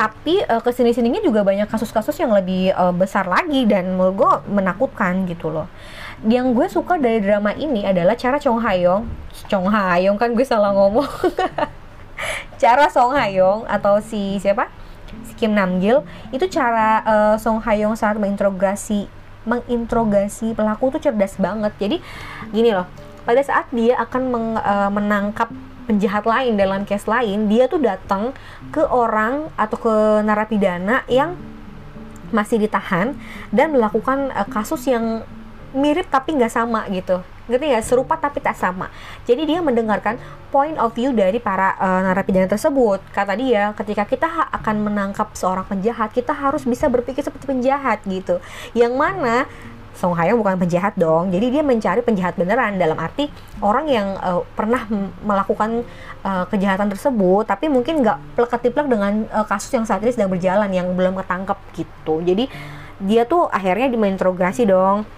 tapi 0.00 0.40
uh, 0.48 0.64
ke 0.64 0.72
sini 0.72 0.96
sininya 0.96 1.20
juga 1.20 1.44
banyak 1.44 1.68
kasus-kasus 1.68 2.16
yang 2.16 2.32
lebih 2.32 2.72
uh, 2.72 2.88
besar 2.88 3.28
lagi 3.28 3.68
dan 3.68 4.00
menurut 4.00 4.16
gue 4.16 4.32
menakutkan 4.48 5.28
gitu 5.28 5.52
loh. 5.52 5.68
Yang 6.24 6.46
gue 6.56 6.66
suka 6.72 6.96
dari 6.96 7.20
drama 7.20 7.52
ini 7.52 7.84
adalah 7.84 8.16
cara 8.16 8.40
Chong 8.40 8.64
Hayong 8.64 9.04
Chong 9.52 9.68
Hayong 9.68 10.16
kan 10.16 10.32
gue 10.32 10.46
salah 10.48 10.72
ngomong. 10.72 11.04
Cara 12.60 12.88
Song 12.88 13.12
Hayong 13.12 13.68
atau 13.68 14.00
si 14.00 14.40
siapa? 14.40 14.72
Si 15.28 15.36
Kim 15.36 15.52
Namgil 15.52 16.00
itu 16.32 16.44
cara 16.48 17.00
uh, 17.04 17.36
Song 17.40 17.60
Hayong 17.60 17.96
saat 17.96 18.16
menginterogasi 18.20 19.08
menginterogasi 19.48 20.52
pelaku 20.52 20.96
tuh 20.96 21.00
cerdas 21.00 21.36
banget. 21.40 21.72
Jadi 21.80 21.96
gini 22.52 22.72
loh 22.72 22.88
pada 23.24 23.40
saat 23.44 23.68
dia 23.72 23.96
akan 24.00 24.22
meng, 24.32 24.48
uh, 24.60 24.88
menangkap 24.92 25.48
penjahat 25.90 26.22
lain 26.22 26.54
dalam 26.54 26.86
case 26.86 27.10
lain 27.10 27.50
dia 27.50 27.66
tuh 27.66 27.82
datang 27.82 28.30
ke 28.70 28.86
orang 28.86 29.50
atau 29.58 29.74
ke 29.74 29.94
narapidana 30.22 31.02
yang 31.10 31.34
masih 32.30 32.62
ditahan 32.62 33.18
dan 33.50 33.74
melakukan 33.74 34.30
uh, 34.30 34.46
kasus 34.46 34.86
yang 34.86 35.26
mirip 35.74 36.06
tapi 36.06 36.38
nggak 36.38 36.50
sama 36.54 36.86
gitu. 36.94 37.22
Ngerti 37.50 37.66
ya 37.74 37.82
serupa 37.82 38.14
tapi 38.14 38.38
tak 38.38 38.54
sama. 38.54 38.86
Jadi 39.26 39.42
dia 39.50 39.58
mendengarkan 39.58 40.22
point 40.54 40.78
of 40.78 40.94
view 40.94 41.10
dari 41.10 41.42
para 41.42 41.74
uh, 41.78 42.06
narapidana 42.06 42.46
tersebut. 42.46 43.02
Kata 43.10 43.34
dia 43.34 43.74
ketika 43.74 44.06
kita 44.06 44.30
akan 44.54 44.86
menangkap 44.86 45.34
seorang 45.34 45.66
penjahat 45.66 46.14
kita 46.14 46.30
harus 46.30 46.62
bisa 46.62 46.86
berpikir 46.86 47.26
seperti 47.26 47.50
penjahat 47.50 48.06
gitu. 48.06 48.38
Yang 48.78 48.94
mana 48.94 49.34
Song 49.94 50.14
Hayong 50.16 50.40
bukan 50.40 50.56
penjahat 50.56 50.94
dong. 50.96 51.28
Jadi 51.34 51.46
dia 51.50 51.62
mencari 51.66 52.00
penjahat 52.00 52.38
beneran. 52.38 52.78
Dalam 52.78 52.96
arti 52.96 53.28
orang 53.60 53.86
yang 53.90 54.16
uh, 54.16 54.42
pernah 54.54 54.86
melakukan 55.20 55.82
uh, 56.24 56.44
kejahatan 56.48 56.88
tersebut 56.88 57.44
tapi 57.44 57.66
mungkin 57.66 58.00
nggak 58.00 58.38
plek-tiplek 58.38 58.86
dengan 58.86 59.26
uh, 59.34 59.44
kasus 59.44 59.70
yang 59.74 59.84
saat 59.84 60.00
ini 60.00 60.14
sedang 60.14 60.30
berjalan 60.30 60.70
yang 60.70 60.88
belum 60.94 61.18
ketangkep 61.20 61.58
gitu. 61.74 62.22
Jadi 62.22 62.44
dia 63.00 63.24
tuh 63.24 63.48
akhirnya 63.48 63.88
diinterogasi 63.88 64.68
dong 64.68 65.08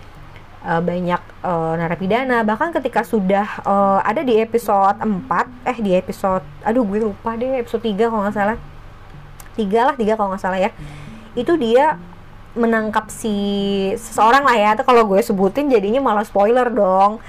uh, 0.67 0.81
banyak 0.83 1.23
uh, 1.43 1.75
narapidana. 1.77 2.47
Bahkan 2.47 2.75
ketika 2.81 3.03
sudah 3.03 3.47
uh, 3.67 4.01
ada 4.03 4.23
di 4.23 4.39
episode 4.39 4.99
4 5.03 5.69
eh 5.69 5.79
di 5.83 5.93
episode 5.95 6.47
aduh 6.63 6.87
gue 6.87 7.03
lupa 7.03 7.35
deh 7.35 7.61
episode 7.61 7.83
3 7.83 8.09
kalau 8.09 8.23
nggak 8.25 8.37
salah. 8.37 8.59
Tiga 9.53 9.93
lah 9.93 9.95
tiga 10.01 10.17
kalau 10.17 10.33
nggak 10.33 10.43
salah 10.43 10.59
ya. 10.59 10.71
Itu 11.37 11.61
dia 11.61 12.01
menangkap 12.59 13.09
si 13.13 13.35
seseorang 13.97 14.45
lah 14.45 14.57
ya. 14.57 14.69
Atau 14.77 14.85
kalau 14.87 15.09
gue 15.09 15.21
sebutin 15.21 15.69
jadinya 15.73 16.01
malah 16.03 16.25
spoiler 16.27 16.69
dong. 16.69 17.23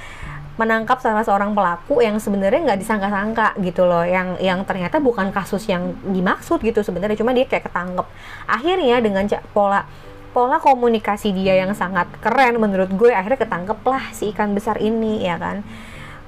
Menangkap 0.53 1.01
salah 1.01 1.25
seorang 1.25 1.57
pelaku 1.57 2.05
yang 2.05 2.21
sebenarnya 2.21 2.61
nggak 2.61 2.79
disangka-sangka 2.79 3.57
gitu 3.63 3.89
loh. 3.89 4.05
Yang 4.05 4.37
yang 4.43 4.61
ternyata 4.67 5.01
bukan 5.01 5.33
kasus 5.33 5.65
yang 5.65 5.97
dimaksud 6.05 6.61
gitu 6.61 6.85
sebenarnya. 6.85 7.17
Cuma 7.17 7.33
dia 7.33 7.49
kayak 7.49 7.71
ketangkep. 7.71 8.05
Akhirnya 8.45 9.01
dengan 9.01 9.25
pola 9.49 9.87
pola 10.33 10.57
komunikasi 10.57 11.29
dia 11.29 11.61
yang 11.61 11.77
sangat 11.77 12.09
keren 12.17 12.57
menurut 12.57 12.89
gue 12.89 13.13
akhirnya 13.13 13.45
ketangkep 13.45 13.79
lah 13.85 14.09
si 14.09 14.33
ikan 14.33 14.57
besar 14.57 14.81
ini 14.81 15.21
ya 15.21 15.37
kan. 15.37 15.61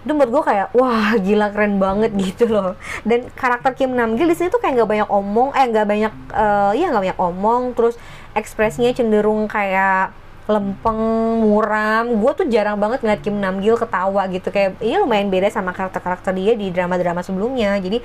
Itu 0.05 0.13
menurut 0.13 0.31
gue 0.39 0.43
kayak 0.53 0.67
wah 0.77 1.17
gila 1.17 1.49
keren 1.49 1.81
banget 1.81 2.13
gitu 2.29 2.45
loh. 2.45 2.77
Dan 3.01 3.25
karakter 3.33 3.73
Kim 3.73 3.97
Namgil 3.97 4.29
di 4.29 4.37
sini 4.37 4.53
tuh 4.53 4.61
kayak 4.61 4.77
nggak 4.77 4.89
banyak 4.93 5.09
omong 5.09 5.49
eh 5.57 5.65
nggak 5.65 5.85
banyak 5.89 6.13
uh, 6.31 6.71
ya 6.77 6.93
nggak 6.93 7.03
banyak 7.09 7.19
omong. 7.19 7.73
Terus 7.73 7.97
ekspresinya 8.35 8.91
cenderung 8.91 9.47
kayak 9.47 10.11
lempeng 10.45 10.99
muram. 11.41 12.21
Gue 12.21 12.31
tuh 12.37 12.45
jarang 12.45 12.77
banget 12.77 13.01
ngeliat 13.01 13.21
Kim 13.25 13.37
Namgil 13.41 13.79
ketawa 13.79 14.29
gitu. 14.29 14.53
Kayak 14.53 14.77
iya 14.83 15.01
lumayan 15.01 15.33
beda 15.33 15.49
sama 15.49 15.73
karakter-karakter 15.73 16.35
dia 16.37 16.53
di 16.53 16.69
drama-drama 16.69 17.25
sebelumnya. 17.25 17.79
Jadi 17.81 18.03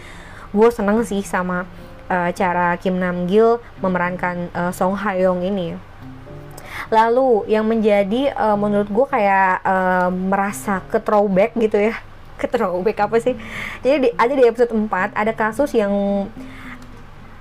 gue 0.51 0.69
seneng 0.73 1.05
sih 1.05 1.21
sama 1.21 1.69
uh, 2.09 2.31
cara 2.33 2.75
Kim 2.81 2.97
Namgil 2.97 3.61
memerankan 3.85 4.49
uh, 4.57 4.73
Song 4.73 4.97
Hayoung 4.97 5.45
ini. 5.45 5.77
Lalu 6.89 7.45
yang 7.47 7.69
menjadi 7.69 8.33
uh, 8.35 8.57
menurut 8.57 8.89
gue 8.89 9.07
kayak 9.07 9.63
uh, 9.63 10.09
merasa 10.09 10.81
ke 10.89 10.97
throwback 10.97 11.53
gitu 11.61 11.77
ya. 11.77 11.95
Ke 12.41 12.49
throwback 12.49 13.05
apa 13.05 13.21
sih? 13.21 13.37
Jadi 13.85 13.97
di, 14.01 14.09
ada 14.17 14.33
di 14.33 14.49
episode 14.49 14.73
4 14.73 15.13
ada 15.13 15.33
kasus 15.37 15.77
yang 15.77 15.93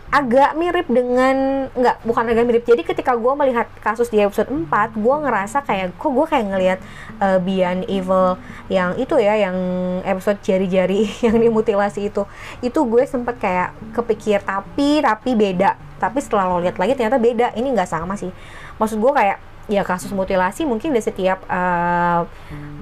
agak 0.09 0.57
mirip 0.57 0.89
dengan 0.89 1.69
nggak 1.69 2.01
bukan 2.01 2.25
agak 2.33 2.45
mirip. 2.49 2.63
Jadi 2.65 2.81
ketika 2.81 3.13
gue 3.13 3.33
melihat 3.37 3.69
kasus 3.77 4.09
di 4.09 4.17
episode 4.17 4.49
4 4.49 4.97
gue 4.97 5.15
ngerasa 5.21 5.61
kayak 5.61 5.93
kok 6.01 6.09
gue 6.09 6.25
kayak 6.25 6.45
ngelihat 6.49 6.79
uh, 7.21 7.37
Beyond 7.37 7.85
Evil 7.85 8.41
yang 8.73 8.97
itu 8.97 9.15
ya 9.21 9.37
yang 9.37 9.57
episode 10.01 10.41
jari-jari 10.41 11.05
yang 11.25 11.37
dimutilasi 11.37 12.09
itu. 12.09 12.25
Itu 12.65 12.89
gue 12.89 13.05
sempet 13.05 13.37
kayak 13.37 13.77
kepikir 13.93 14.41
tapi 14.41 15.05
tapi 15.05 15.37
beda. 15.37 15.77
Tapi 16.01 16.17
setelah 16.23 16.49
lo 16.49 16.57
lihat 16.57 16.81
lagi 16.81 16.97
ternyata 16.97 17.21
beda. 17.21 17.53
Ini 17.53 17.67
nggak 17.69 17.89
sama 17.89 18.17
sih. 18.17 18.33
Maksud 18.81 18.97
gue 18.97 19.11
kayak 19.13 19.48
ya 19.69 19.85
kasus 19.85 20.09
mutilasi 20.09 20.65
mungkin 20.65 20.91
di 20.91 20.99
setiap 20.99 21.45
uh, 21.45 22.25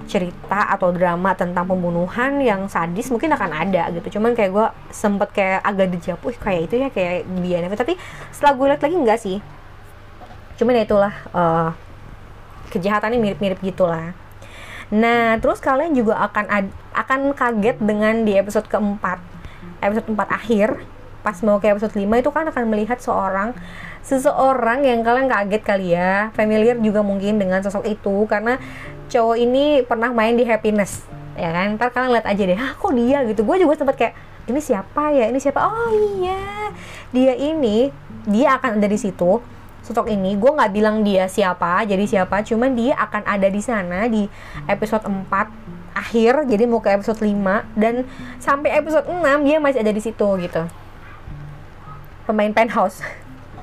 cerita 0.07 0.71
atau 0.71 0.95
drama 0.95 1.35
tentang 1.35 1.67
pembunuhan 1.67 2.39
yang 2.39 2.71
sadis 2.71 3.11
mungkin 3.11 3.35
akan 3.35 3.51
ada 3.51 3.91
gitu. 3.91 4.17
Cuman 4.17 4.33
kayak 4.33 4.51
gue 4.55 4.67
sempet 4.89 5.29
kayak 5.35 5.59
agak 5.67 5.87
dijawab 5.91 6.21
wih 6.23 6.37
kayak 6.39 6.61
itu 6.71 6.75
ya 6.79 6.89
kayak 6.89 7.27
biar 7.43 7.67
tapi 7.75 7.99
setelah 8.31 8.53
gue 8.55 8.65
lihat 8.71 8.81
lagi 8.81 8.95
enggak 8.95 9.19
sih. 9.19 9.37
Cuman 10.55 10.79
ya 10.79 10.83
itulah 10.87 11.13
uh, 11.35 11.69
kejahatannya 12.71 13.19
mirip-mirip 13.19 13.59
gitulah. 13.59 14.15
Nah 14.87 15.35
terus 15.43 15.59
kalian 15.59 15.91
juga 15.91 16.15
akan 16.23 16.71
akan 16.95 17.19
kaget 17.35 17.77
dengan 17.83 18.23
di 18.23 18.39
episode 18.39 18.71
keempat. 18.71 19.19
Episode 19.83 20.07
4 20.09 20.17
akhir 20.31 20.96
pas 21.27 21.35
mau 21.43 21.59
ke 21.59 21.67
episode 21.67 21.91
5 21.91 22.07
itu 22.07 22.31
kan 22.31 22.47
akan 22.47 22.63
melihat 22.71 23.03
seorang 23.03 23.51
seseorang 23.99 24.87
yang 24.87 25.03
kalian 25.03 25.27
kaget 25.27 25.63
kali 25.67 25.91
ya. 25.91 26.31
Familiar 26.31 26.79
juga 26.79 27.03
mungkin 27.03 27.35
dengan 27.35 27.59
sosok 27.59 27.83
itu 27.83 28.23
karena 28.31 28.55
cowok 29.11 29.35
ini 29.35 29.83
pernah 29.83 30.15
main 30.15 30.39
di 30.39 30.47
happiness 30.47 31.03
ya 31.35 31.51
kan? 31.51 31.75
Ntar 31.75 31.91
kalian 31.91 32.15
lihat 32.15 32.27
aja 32.31 32.43
deh 32.47 32.55
ah 32.55 32.71
kok 32.79 32.95
dia? 32.95 33.27
Gitu. 33.27 33.43
Gue 33.43 33.59
juga 33.59 33.75
sempat 33.75 33.99
kayak 33.99 34.15
ini 34.47 34.63
siapa 34.63 35.11
ya? 35.11 35.27
Ini 35.27 35.39
siapa? 35.43 35.59
Oh 35.67 35.91
iya 35.91 36.71
dia 37.11 37.35
ini 37.35 37.91
dia 38.23 38.55
akan 38.55 38.79
ada 38.79 38.87
di 38.87 38.95
situ 38.95 39.43
sosok 39.83 40.07
ini. 40.07 40.39
Gue 40.39 40.55
nggak 40.55 40.71
bilang 40.71 41.03
dia 41.03 41.27
siapa 41.27 41.83
jadi 41.83 42.07
siapa 42.07 42.39
cuman 42.47 42.71
dia 42.71 42.95
akan 42.95 43.27
ada 43.27 43.51
di 43.51 43.59
sana 43.59 44.07
di 44.07 44.31
episode 44.71 45.03
4 45.03 45.27
akhir 45.91 46.47
jadi 46.47 46.63
mau 46.63 46.79
ke 46.79 46.95
episode 46.95 47.19
5 47.19 47.35
dan 47.75 48.07
sampai 48.39 48.79
episode 48.79 49.11
6 49.11 49.19
dia 49.43 49.57
masih 49.59 49.83
ada 49.83 49.91
di 49.91 49.99
situ 49.99 50.27
gitu 50.39 50.86
pemain 52.27 52.51
penthouse. 52.51 52.99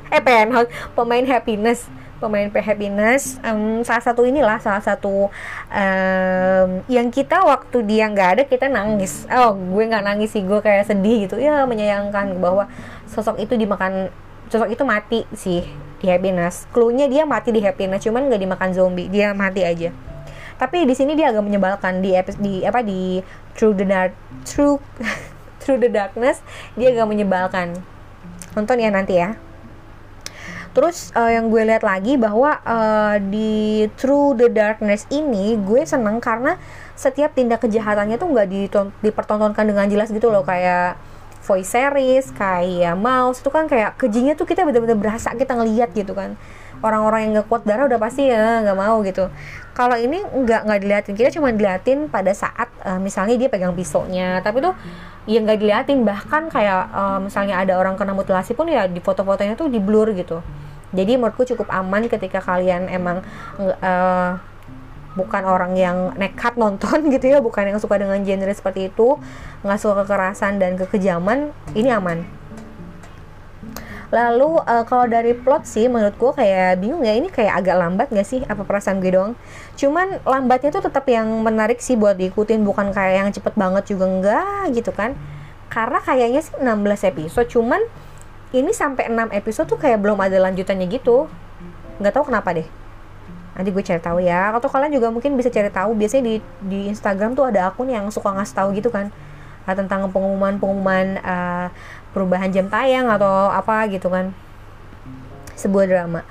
Eh 0.08 0.18
penthouse. 0.24 0.72
Pemain 0.96 1.24
happiness. 1.28 1.84
Pemain 2.16 2.48
happiness. 2.48 3.36
Um, 3.44 3.84
salah 3.84 4.00
satu 4.00 4.24
inilah 4.24 4.56
salah 4.56 4.80
satu 4.80 5.28
um, 5.68 6.68
yang 6.88 7.12
kita 7.12 7.44
waktu 7.44 7.84
dia 7.84 8.08
nggak 8.08 8.28
ada 8.40 8.42
kita 8.48 8.72
nangis. 8.72 9.28
Oh 9.28 9.52
gue 9.52 9.84
nggak 9.84 10.00
nangis 10.00 10.32
sih 10.32 10.40
gue 10.40 10.58
kayak 10.64 10.88
sedih 10.88 11.28
gitu. 11.28 11.36
Ya 11.36 11.68
menyayangkan 11.68 12.40
bahwa 12.40 12.64
sosok 13.04 13.36
itu 13.36 13.60
dimakan 13.60 14.08
sosok 14.48 14.72
itu 14.72 14.82
mati 14.88 15.20
sih 15.36 15.68
di 16.00 16.06
happiness. 16.08 16.64
Clue-nya 16.72 17.12
dia 17.12 17.28
mati 17.28 17.52
di 17.52 17.60
happiness 17.60 18.08
cuman 18.08 18.32
nggak 18.32 18.40
dimakan 18.40 18.70
zombie. 18.72 19.12
Dia 19.12 19.36
mati 19.36 19.60
aja. 19.60 19.92
Tapi 20.56 20.88
di 20.88 20.94
sini 20.96 21.12
dia 21.12 21.28
agak 21.28 21.44
menyebalkan. 21.44 22.00
Di 22.00 22.16
di 22.40 22.64
apa 22.64 22.80
di 22.80 23.20
Through 23.52 23.76
the 23.76 23.84
Dark 23.84 24.16
Through 24.48 24.80
Through 25.60 25.80
the 25.84 25.90
Darkness 25.92 26.40
dia 26.78 26.92
agak 26.92 27.08
menyebalkan 27.08 27.84
nonton 28.54 28.80
ya 28.80 28.90
nanti 28.90 29.18
ya. 29.18 29.36
Terus 30.74 31.14
uh, 31.14 31.30
yang 31.30 31.54
gue 31.54 31.62
lihat 31.62 31.86
lagi 31.86 32.18
bahwa 32.18 32.58
uh, 32.66 33.14
di 33.22 33.86
Through 33.94 34.42
the 34.42 34.50
Darkness 34.50 35.06
ini 35.06 35.54
gue 35.54 35.86
seneng 35.86 36.18
karena 36.18 36.58
setiap 36.98 37.30
tindak 37.34 37.62
kejahatannya 37.62 38.18
tuh 38.18 38.26
nggak 38.34 38.48
dipertontonkan 38.98 39.70
dengan 39.70 39.86
jelas 39.86 40.10
gitu 40.10 40.34
loh. 40.34 40.42
Kayak 40.42 40.98
voice 41.44 41.76
series 41.76 42.32
kayak 42.32 42.96
mouse 42.96 43.44
itu 43.44 43.52
kan 43.52 43.68
kayak 43.68 44.00
kejinya 44.00 44.32
tuh 44.32 44.48
kita 44.48 44.64
bener-bener 44.64 44.96
berasa 44.96 45.36
kita 45.36 45.52
ngeliat 45.52 45.92
gitu 45.92 46.16
kan 46.16 46.40
orang-orang 46.84 47.20
yang 47.24 47.32
nggak 47.40 47.48
kuat 47.48 47.64
darah 47.64 47.88
udah 47.88 47.96
pasti 47.96 48.28
ya 48.28 48.60
nggak 48.60 48.76
mau 48.76 49.00
gitu. 49.00 49.32
Kalau 49.72 49.96
ini 49.96 50.20
nggak 50.20 50.60
nggak 50.68 50.80
diliatin 50.84 51.14
kita 51.16 51.30
cuma 51.32 51.48
diliatin 51.50 52.12
pada 52.12 52.30
saat 52.36 52.68
uh, 52.84 53.00
misalnya 53.00 53.40
dia 53.40 53.48
pegang 53.48 53.72
pisaunya. 53.72 54.44
Tapi 54.44 54.60
tuh 54.60 54.76
ya 55.24 55.40
nggak 55.40 55.58
diliatin 55.58 56.04
bahkan 56.04 56.52
kayak 56.52 56.92
uh, 56.92 57.18
misalnya 57.24 57.56
ada 57.56 57.80
orang 57.80 57.96
kena 57.96 58.12
mutilasi 58.12 58.52
pun 58.52 58.68
ya 58.68 58.84
di 58.84 59.00
foto-fotonya 59.00 59.56
tuh 59.56 59.72
di 59.72 59.80
blur 59.80 60.12
gitu. 60.12 60.44
Jadi 60.94 61.18
menurutku 61.18 61.42
cukup 61.56 61.72
aman 61.72 62.06
ketika 62.06 62.38
kalian 62.38 62.86
emang 62.86 63.24
uh, 63.58 64.38
bukan 65.14 65.42
orang 65.46 65.72
yang 65.78 66.12
nekat 66.18 66.58
nonton 66.58 67.06
gitu 67.14 67.30
ya 67.30 67.38
bukan 67.38 67.70
yang 67.70 67.78
suka 67.78 67.96
dengan 67.98 68.20
genre 68.22 68.52
seperti 68.52 68.90
itu 68.90 69.18
nggak 69.62 69.78
suka 69.78 70.04
kekerasan 70.04 70.58
dan 70.58 70.74
kekejaman 70.76 71.54
ini 71.72 71.88
aman 71.94 72.26
Lalu 74.14 74.62
uh, 74.62 74.86
kalau 74.86 75.10
dari 75.10 75.34
plot 75.34 75.66
sih 75.66 75.90
menurut 75.90 76.14
gue 76.14 76.32
kayak 76.38 76.78
bingung 76.78 77.02
ya 77.02 77.18
ini 77.18 77.26
kayak 77.26 77.66
agak 77.66 77.74
lambat 77.74 78.06
gak 78.14 78.22
sih 78.22 78.46
apa 78.46 78.62
perasaan 78.62 79.02
gue 79.02 79.10
doang. 79.10 79.34
Cuman 79.74 80.22
lambatnya 80.22 80.70
tuh 80.70 80.86
tetap 80.86 81.02
yang 81.10 81.26
menarik 81.42 81.82
sih 81.82 81.98
buat 81.98 82.14
diikutin 82.14 82.62
bukan 82.62 82.94
kayak 82.94 83.26
yang 83.26 83.28
cepet 83.34 83.58
banget 83.58 83.90
juga 83.90 84.06
enggak 84.06 84.70
gitu 84.70 84.94
kan. 84.94 85.18
Karena 85.66 85.98
kayaknya 85.98 86.46
sih 86.46 86.54
16 86.62 87.10
episode 87.10 87.50
cuman 87.50 87.82
ini 88.54 88.70
sampai 88.70 89.10
6 89.10 89.34
episode 89.34 89.66
tuh 89.66 89.82
kayak 89.82 89.98
belum 89.98 90.22
ada 90.22 90.38
lanjutannya 90.38 90.86
gitu. 90.86 91.26
Nggak 91.98 92.14
tahu 92.14 92.30
kenapa 92.30 92.54
deh. 92.54 92.68
Nanti 93.58 93.68
gue 93.74 93.82
cari 93.82 93.98
tahu 93.98 94.22
ya. 94.22 94.54
Atau 94.54 94.70
kalian 94.70 94.94
juga 94.94 95.10
mungkin 95.10 95.34
bisa 95.34 95.50
cari 95.50 95.74
tahu. 95.74 95.90
Biasanya 95.98 96.22
di 96.22 96.34
di 96.62 96.78
Instagram 96.86 97.34
tuh 97.34 97.50
ada 97.50 97.66
akun 97.66 97.90
yang 97.90 98.06
suka 98.14 98.30
ngasih 98.30 98.54
tahu 98.54 98.78
gitu 98.78 98.94
kan 98.94 99.10
tentang 99.72 100.12
pengumuman-pengumuman 100.12 101.24
uh, 101.24 101.72
perubahan 102.14 102.54
jam 102.54 102.70
tayang 102.70 103.10
atau 103.10 103.50
apa 103.50 103.90
gitu 103.90 104.06
kan 104.08 104.30
sebuah 105.58 105.84
drama. 105.90 106.22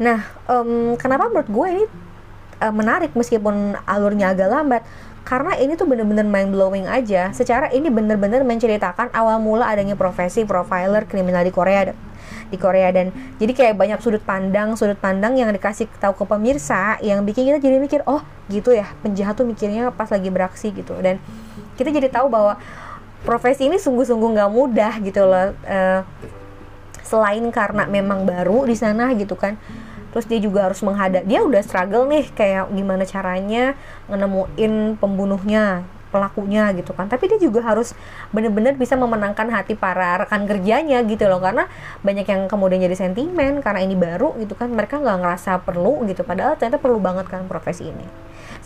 Nah, 0.00 0.24
um, 0.48 0.96
kenapa 0.96 1.28
menurut 1.28 1.48
gue 1.48 1.66
ini 1.80 1.84
uh, 2.60 2.72
menarik 2.72 3.12
meskipun 3.16 3.76
alurnya 3.84 4.32
agak 4.36 4.48
lambat? 4.48 4.82
Karena 5.20 5.52
ini 5.60 5.76
tuh 5.76 5.84
bener-bener 5.84 6.24
mind 6.24 6.52
blowing 6.52 6.88
aja. 6.88 7.28
Secara 7.36 7.68
ini 7.72 7.92
bener-bener 7.92 8.40
menceritakan 8.40 9.12
awal 9.12 9.36
mula 9.40 9.68
adanya 9.68 9.96
profesi 9.96 10.48
profiler 10.48 11.04
kriminal 11.04 11.44
di 11.44 11.52
Korea 11.52 11.92
di 12.50 12.58
Korea 12.58 12.90
dan 12.90 13.14
jadi 13.38 13.52
kayak 13.54 13.74
banyak 13.78 13.98
sudut 14.02 14.22
pandang 14.26 14.74
sudut 14.74 14.98
pandang 14.98 15.38
yang 15.38 15.54
dikasih 15.54 15.86
tahu 16.02 16.18
ke 16.18 16.24
pemirsa 16.26 16.98
yang 16.98 17.22
bikin 17.22 17.46
kita 17.46 17.62
jadi 17.62 17.78
mikir 17.78 18.02
oh 18.10 18.20
gitu 18.50 18.74
ya 18.74 18.90
penjahat 19.06 19.38
tuh 19.38 19.46
mikirnya 19.46 19.94
pas 19.94 20.10
lagi 20.10 20.28
beraksi 20.28 20.74
gitu 20.74 20.98
dan 20.98 21.22
kita 21.78 21.94
jadi 21.94 22.10
tahu 22.10 22.26
bahwa 22.26 22.58
profesi 23.22 23.68
ini 23.68 23.76
sungguh-sungguh 23.76 24.30
nggak 24.36 24.50
mudah 24.50 24.92
gitu 25.04 25.28
loh 25.28 25.52
uh, 25.66 26.00
selain 27.04 27.42
karena 27.50 27.90
memang 27.90 28.22
baru 28.22 28.64
di 28.64 28.78
sana 28.78 29.10
gitu 29.18 29.34
kan. 29.34 29.58
Terus 30.10 30.26
dia 30.26 30.42
juga 30.42 30.66
harus 30.66 30.82
menghadap 30.82 31.22
dia 31.22 31.42
udah 31.42 31.62
struggle 31.62 32.06
nih 32.10 32.26
kayak 32.34 32.70
gimana 32.74 33.06
caranya 33.06 33.78
menemuin 34.10 34.98
pembunuhnya 34.98 35.86
pelakunya 36.10 36.74
gitu 36.74 36.90
kan. 36.90 37.06
Tapi 37.06 37.30
dia 37.30 37.38
juga 37.38 37.62
harus 37.62 37.94
bener-bener 38.34 38.74
bisa 38.74 38.98
memenangkan 38.98 39.46
hati 39.54 39.78
para 39.78 40.26
rekan 40.26 40.46
kerjanya 40.50 40.98
gitu 41.06 41.30
loh. 41.30 41.38
Karena 41.38 41.70
banyak 42.02 42.26
yang 42.26 42.50
kemudian 42.50 42.82
jadi 42.82 42.98
sentimen 42.98 43.62
karena 43.62 43.86
ini 43.86 43.94
baru 43.94 44.34
gitu 44.42 44.58
kan 44.58 44.70
mereka 44.74 44.98
nggak 44.98 45.18
ngerasa 45.22 45.62
perlu 45.62 46.02
gitu. 46.10 46.26
Padahal 46.26 46.58
ternyata 46.58 46.82
perlu 46.82 46.98
banget 46.98 47.30
kan 47.30 47.46
profesi 47.46 47.86
ini. 47.86 48.06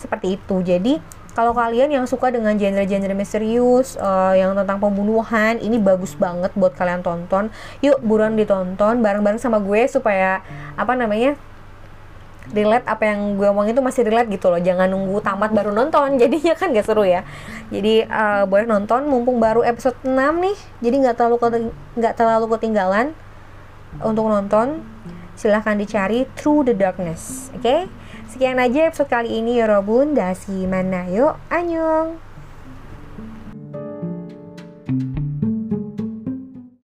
Seperti 0.01 0.41
itu. 0.41 0.65
Jadi 0.65 0.97
kalau 1.35 1.51
kalian 1.51 1.91
yang 1.91 2.07
suka 2.07 2.31
dengan 2.31 2.55
genre-genre 2.55 3.11
misterius 3.13 3.99
uh, 3.99 4.39
yang 4.39 4.55
tentang 4.55 4.79
pembunuhan 4.79 5.59
ini 5.59 5.83
bagus 5.83 6.15
banget 6.15 6.55
buat 6.55 6.79
kalian 6.79 7.03
tonton. 7.03 7.51
Yuk 7.83 7.99
buruan 8.07 8.39
ditonton 8.39 9.03
bareng-bareng 9.03 9.43
sama 9.43 9.59
gue 9.59 9.83
supaya 9.91 10.47
apa 10.79 10.95
namanya 10.95 11.35
relate 12.55 12.87
apa 12.87 13.11
yang 13.11 13.35
gue 13.35 13.51
omongin 13.51 13.75
itu 13.75 13.83
masih 13.83 14.07
relate 14.07 14.31
gitu 14.31 14.47
loh. 14.47 14.63
Jangan 14.63 14.87
nunggu 14.87 15.19
tamat 15.27 15.51
baru 15.51 15.75
nonton. 15.75 16.15
Jadinya 16.23 16.55
kan 16.55 16.71
gak 16.71 16.87
seru 16.87 17.03
ya. 17.03 17.27
Jadi 17.75 18.07
uh, 18.07 18.47
boleh 18.47 18.71
nonton. 18.71 19.11
Mumpung 19.11 19.43
baru 19.43 19.67
episode 19.67 19.99
6 20.07 20.15
nih 20.15 20.57
jadi 20.87 20.97
nggak 21.03 21.17
terlalu 21.19 21.75
nggak 21.99 22.15
terlalu 22.15 22.47
ketinggalan 22.55 23.11
untuk 23.99 24.31
nonton. 24.31 24.87
Silahkan 25.35 25.75
dicari 25.75 26.31
Through 26.39 26.71
the 26.71 26.79
Darkness 26.79 27.51
oke? 27.51 27.67
okay? 27.67 27.91
Sekian 28.35 28.59
aja 28.59 28.91
episode 28.91 29.07
kali 29.07 29.31
ini 29.31 29.63
ya 29.63 29.71
Robun 29.71 30.19
dasi 30.19 30.67
mana 30.67 31.07
yuk 31.07 31.39
anyong 31.55 32.19